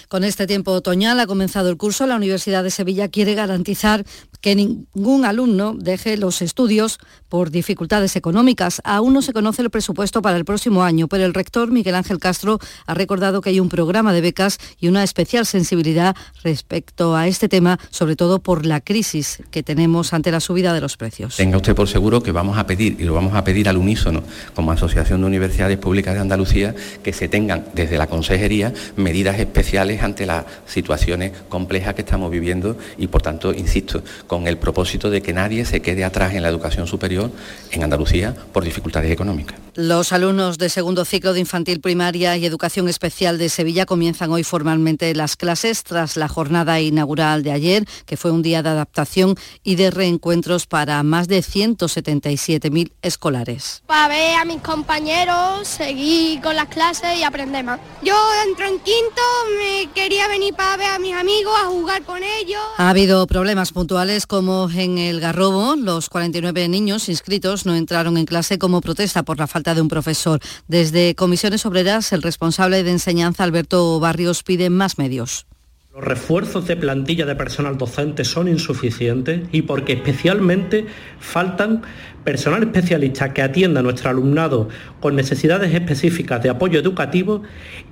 [0.08, 2.06] Con este tiempo otoñal ha comenzado el curso.
[2.06, 4.04] La Universidad de Sevilla quiere garantizar
[4.40, 8.80] que ningún alumno deje los estudios por dificultades económicas.
[8.84, 12.18] Aún no se conoce el presupuesto para el próximo año, pero el rector Miguel Ángel
[12.18, 17.26] Castro ha recordado que hay un programa de becas y una especial sensibilidad respecto a
[17.26, 21.36] este tema, sobre todo por la crisis que tenemos ante la subida de los precios.
[21.36, 24.22] Tenga usted por seguro que vamos a pedir, y lo vamos a pedir al unísono,
[24.54, 29.77] como Asociación de Universidades Públicas de Andalucía, que se tengan desde la Consejería medidas especiales
[29.78, 35.22] ante las situaciones complejas que estamos viviendo y, por tanto, insisto, con el propósito de
[35.22, 37.30] que nadie se quede atrás en la educación superior
[37.70, 39.58] en Andalucía por dificultades económicas.
[39.74, 44.42] Los alumnos de segundo ciclo de infantil primaria y educación especial de Sevilla comienzan hoy
[44.42, 49.36] formalmente las clases tras la jornada inaugural de ayer, que fue un día de adaptación
[49.62, 53.82] y de reencuentros para más de 177.000 escolares.
[53.86, 57.78] Para ver a mis compañeros, seguir con las clases y aprender más.
[58.02, 58.16] Yo
[58.46, 59.22] entro en quinto,
[59.58, 62.60] me quería venir para ver a mis amigos, a jugar con ellos.
[62.76, 65.76] Ha habido problemas puntuales como en el Garrobo.
[65.76, 69.88] Los 49 niños inscritos no entraron en clase como protesta por la falta de un
[69.88, 70.40] profesor.
[70.66, 75.46] Desde Comisiones Obreras, el responsable de enseñanza, Alberto Barrios, pide más medios.
[75.94, 80.86] Los refuerzos de plantilla de personal docente son insuficientes y porque especialmente
[81.18, 81.82] faltan
[82.28, 84.68] personal especialista que atienda a nuestro alumnado
[85.00, 87.42] con necesidades específicas de apoyo educativo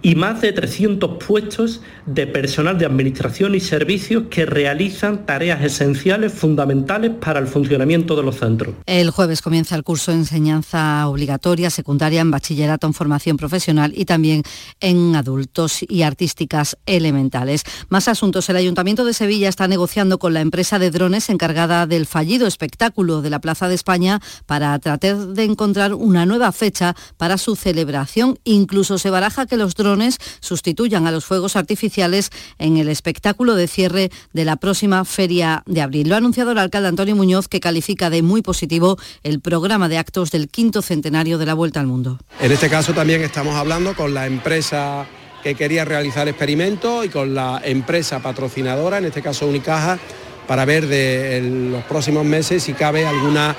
[0.02, 6.34] y más de 300 puestos de personal de administración y servicios que realizan tareas esenciales
[6.34, 8.74] fundamentales para el funcionamiento de los centros.
[8.84, 14.04] El jueves comienza el curso de enseñanza obligatoria secundaria en bachillerato en formación profesional y
[14.04, 14.42] también
[14.80, 17.62] en adultos y artísticas elementales.
[17.88, 18.50] Más asuntos.
[18.50, 23.22] El Ayuntamiento de Sevilla está negociando con la empresa de drones encargada del fallido espectáculo
[23.22, 28.38] de la Plaza de España para tratar de encontrar una nueva fecha para su celebración.
[28.44, 33.68] Incluso se baraja que los drones sustituyan a los fuegos artificiales en el espectáculo de
[33.68, 36.08] cierre de la próxima feria de abril.
[36.08, 39.98] Lo ha anunciado el alcalde Antonio Muñoz, que califica de muy positivo el programa de
[39.98, 42.18] actos del quinto centenario de la Vuelta al Mundo.
[42.40, 45.06] En este caso también estamos hablando con la empresa
[45.42, 49.98] que quería realizar experimentos y con la empresa patrocinadora, en este caso Unicaja,
[50.46, 51.40] para ver de
[51.70, 53.56] los próximos meses si cabe alguna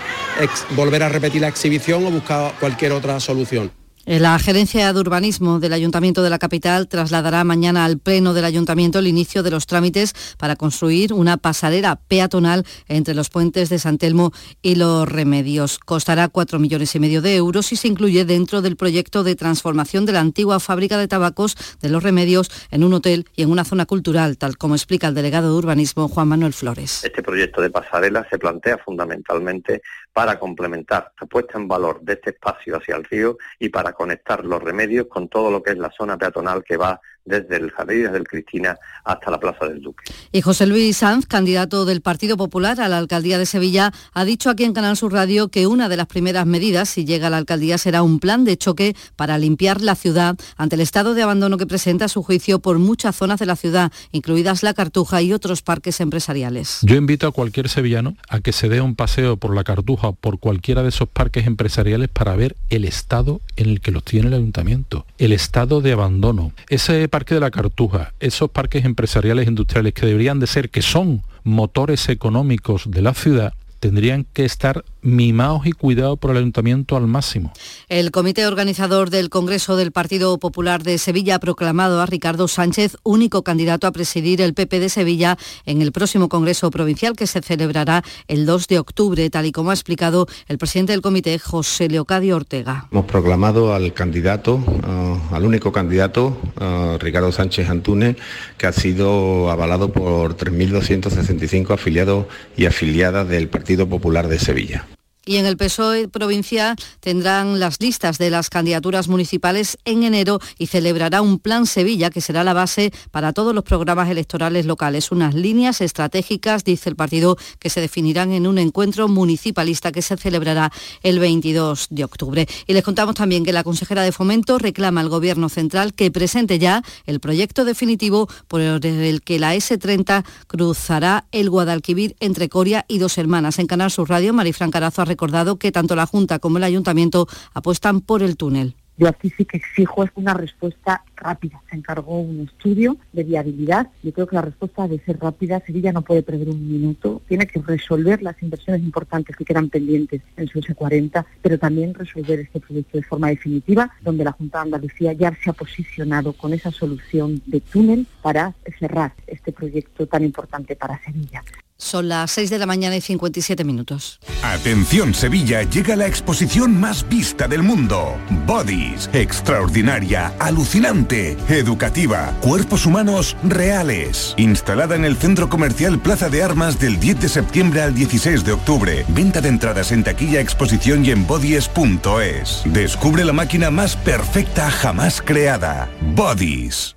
[0.71, 3.71] volver a repetir la exhibición o buscar cualquier otra solución.
[4.08, 8.99] La Gerencia de Urbanismo del Ayuntamiento de la capital trasladará mañana al Pleno del Ayuntamiento
[8.99, 13.97] el inicio de los trámites para construir una pasarela peatonal entre los puentes de San
[13.97, 14.32] Telmo
[14.62, 15.78] y Los Remedios.
[15.78, 20.05] Costará 4 millones y medio de euros y se incluye dentro del proyecto de transformación
[20.05, 23.66] de la antigua fábrica de tabacos de Los Remedios en un hotel y en una
[23.66, 27.03] zona cultural, tal como explica el delegado de Urbanismo Juan Manuel Flores.
[27.03, 29.82] Este proyecto de pasarela se plantea fundamentalmente
[30.14, 34.45] para complementar la puesta en valor de este espacio hacia el río y para conectar
[34.45, 38.11] los remedios con todo lo que es la zona peatonal que va desde el Jardín
[38.11, 40.03] del Cristina hasta la Plaza del Duque.
[40.32, 44.49] Y José Luis Sanz, candidato del Partido Popular a la alcaldía de Sevilla, ha dicho
[44.49, 47.38] aquí en Canal Sur Radio que una de las primeras medidas, si llega a la
[47.38, 51.57] alcaldía, será un plan de choque para limpiar la ciudad ante el estado de abandono
[51.57, 55.34] que presenta a su juicio por muchas zonas de la ciudad, incluidas la Cartuja y
[55.34, 56.80] otros parques empresariales.
[56.84, 60.13] Yo invito a cualquier sevillano a que se dé un paseo por la Cartuja o
[60.13, 64.28] por cualquiera de esos parques empresariales para ver el estado en el que los tiene
[64.28, 66.51] el ayuntamiento, el estado de abandono.
[66.69, 71.24] Ese Parque de la Cartuja, esos parques empresariales industriales que deberían de ser, que son
[71.43, 77.08] motores económicos de la ciudad, tendrían que estar mimados y cuidados por el ayuntamiento al
[77.08, 77.53] máximo.
[77.88, 82.97] El comité organizador del Congreso del Partido Popular de Sevilla ha proclamado a Ricardo Sánchez
[83.03, 87.41] único candidato a presidir el PP de Sevilla en el próximo Congreso Provincial que se
[87.41, 91.88] celebrará el 2 de octubre, tal y como ha explicado el presidente del comité, José
[91.88, 92.88] Leocadio Ortega.
[92.91, 98.18] Hemos proclamado al candidato, uh, al único candidato, uh, Ricardo Sánchez Antúnez,
[98.58, 102.26] que ha sido avalado por 3.265 afiliados
[102.58, 104.86] y afiliadas del Partido Popular de Sevilla
[105.28, 110.67] y en el PSOE provincial tendrán las listas de las candidaturas municipales en enero y
[110.67, 115.11] celebrará un plan Sevilla que será la base para todos los programas electorales locales.
[115.11, 120.17] Unas líneas estratégicas, dice el partido, que se definirán en un encuentro municipalista que se
[120.17, 120.71] celebrará
[121.03, 122.47] el 22 de octubre.
[122.65, 126.57] Y les contamos también que la consejera de Fomento reclama al Gobierno central que presente
[126.57, 132.99] ya el proyecto definitivo por el que la S30 cruzará el Guadalquivir entre Coria y
[132.99, 133.59] Dos Hermanas.
[133.59, 137.28] En Canal Sur Radio, Marifran Carazo ha recordado que tanto la Junta como el Ayuntamiento
[137.55, 138.76] apuestan por el túnel.
[138.99, 141.61] Yo aquí sí que exijo una respuesta rápida.
[141.70, 143.88] Se encargó un estudio de viabilidad.
[144.03, 145.61] Yo creo que la respuesta debe ser rápida.
[145.65, 147.22] Sevilla no puede perder un minuto.
[147.28, 152.39] Tiene que resolver las inversiones importantes que quedan pendientes en su S40, pero también resolver
[152.39, 156.53] este proyecto de forma definitiva, donde la Junta de Andalucía ya se ha posicionado con
[156.53, 161.43] esa solución de túnel para cerrar este proyecto tan importante para Sevilla.
[161.78, 164.19] Son las 6 de la mañana y 57 minutos.
[164.41, 168.17] Atención Sevilla, llega la exposición más vista del mundo.
[168.45, 174.34] Bodies, extraordinaria, alucinante, educativa, cuerpos humanos reales.
[174.38, 178.53] Instalada en el Centro Comercial Plaza de Armas del 10 de septiembre al 16 de
[178.53, 179.05] octubre.
[179.09, 182.63] Venta de entradas en taquilla exposición y en bodies.es.
[182.65, 185.89] Descubre la máquina más perfecta jamás creada.
[186.15, 186.97] Bodies.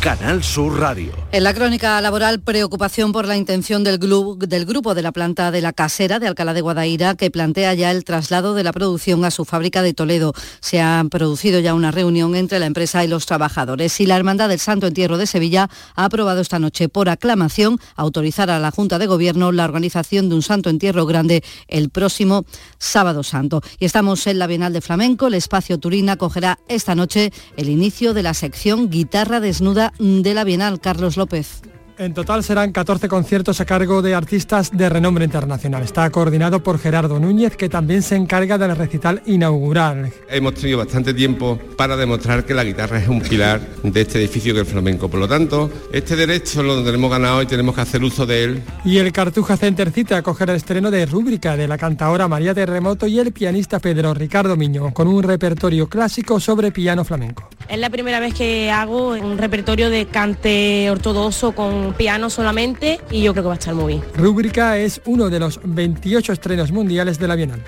[0.00, 1.12] Canal Sur Radio.
[1.30, 5.60] En la crónica laboral, preocupación por la intención del, del, grupo de la planta de
[5.60, 9.30] la casera de Alcalá de Guadaira que plantea ya el traslado de la producción a
[9.30, 10.32] su fábrica de Toledo.
[10.60, 14.48] Se ha producido ya una reunión entre la empresa y los trabajadores y la Hermandad
[14.48, 18.98] del Santo Entierro de Sevilla ha aprobado esta noche por aclamación autorizar a la Junta
[18.98, 22.46] de Gobierno la organización de un Santo Entierro grande el próximo
[22.78, 23.60] sábado santo.
[23.78, 25.26] Y estamos en la Bienal de Flamenco.
[25.26, 30.44] El espacio Turina acogerá esta noche el inicio de la sección Guitarra Desnuda de la
[30.44, 31.62] Bienal, Carlos López.
[32.00, 35.82] En total serán 14 conciertos a cargo de artistas de renombre internacional.
[35.82, 40.10] Está coordinado por Gerardo Núñez, que también se encarga del recital inaugural.
[40.30, 44.54] Hemos tenido bastante tiempo para demostrar que la guitarra es un pilar de este edificio
[44.54, 45.10] que es el flamenco.
[45.10, 48.62] Por lo tanto, este derecho lo tenemos ganado y tenemos que hacer uso de él.
[48.82, 52.54] Y el Cartuja Center cita a coger el estreno de Rúbrica de la cantadora María
[52.54, 57.50] Terremoto y el pianista Pedro Ricardo Miño, con un repertorio clásico sobre piano flamenco.
[57.68, 63.22] Es la primera vez que hago un repertorio de cante ortodoxo con piano solamente y
[63.22, 64.04] yo creo que va a estar muy bien.
[64.14, 67.64] Rúbrica es uno de los 28 estrenos mundiales de la Bienal.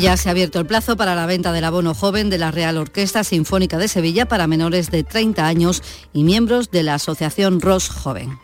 [0.00, 2.76] Ya se ha abierto el plazo para la venta del abono joven de la Real
[2.76, 5.82] Orquesta Sinfónica de Sevilla para menores de 30 años
[6.12, 8.38] y miembros de la Asociación ROS Joven.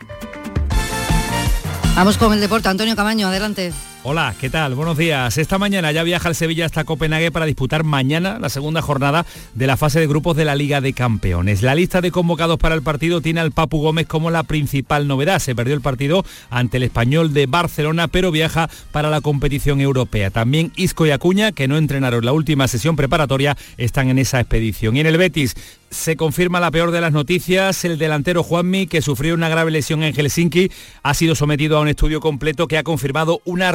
[1.95, 2.67] Vamos con el deporte.
[2.67, 3.71] Antonio Camaño, adelante.
[4.07, 4.75] Hola, ¿qué tal?
[4.75, 5.35] Buenos días.
[5.39, 9.25] Esta mañana ya viaja el Sevilla hasta Copenhague para disputar mañana la segunda jornada
[9.55, 11.63] de la fase de grupos de la Liga de Campeones.
[11.63, 15.39] La lista de convocados para el partido tiene al Papu Gómez como la principal novedad.
[15.39, 20.29] Se perdió el partido ante el español de Barcelona, pero viaja para la competición europea.
[20.29, 24.95] También Isco y Acuña, que no entrenaron la última sesión preparatoria, están en esa expedición.
[24.97, 25.55] Y en el Betis
[25.89, 27.85] se confirma la peor de las noticias.
[27.85, 30.69] El delantero Juanmi, que sufrió una grave lesión en Helsinki,
[31.03, 33.71] ha sido sometido a un estudio completo que ha confirmado una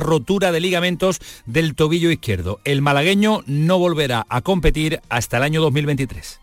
[0.53, 2.61] de ligamentos del tobillo izquierdo.
[2.65, 6.41] El malagueño no volverá a competir hasta el año 2023.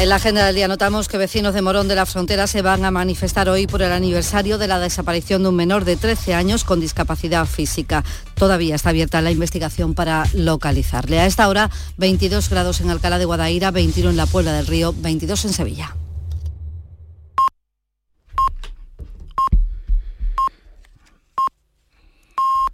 [0.00, 2.84] En la agenda del día notamos que vecinos de Morón de la Frontera se van
[2.84, 6.64] a manifestar hoy por el aniversario de la desaparición de un menor de 13 años
[6.64, 8.02] con discapacidad física.
[8.34, 11.20] Todavía está abierta la investigación para localizarle.
[11.20, 14.92] A esta hora, 22 grados en Alcalá de Guadaira, 21 en la Puebla del Río,
[14.98, 15.94] 22 en Sevilla.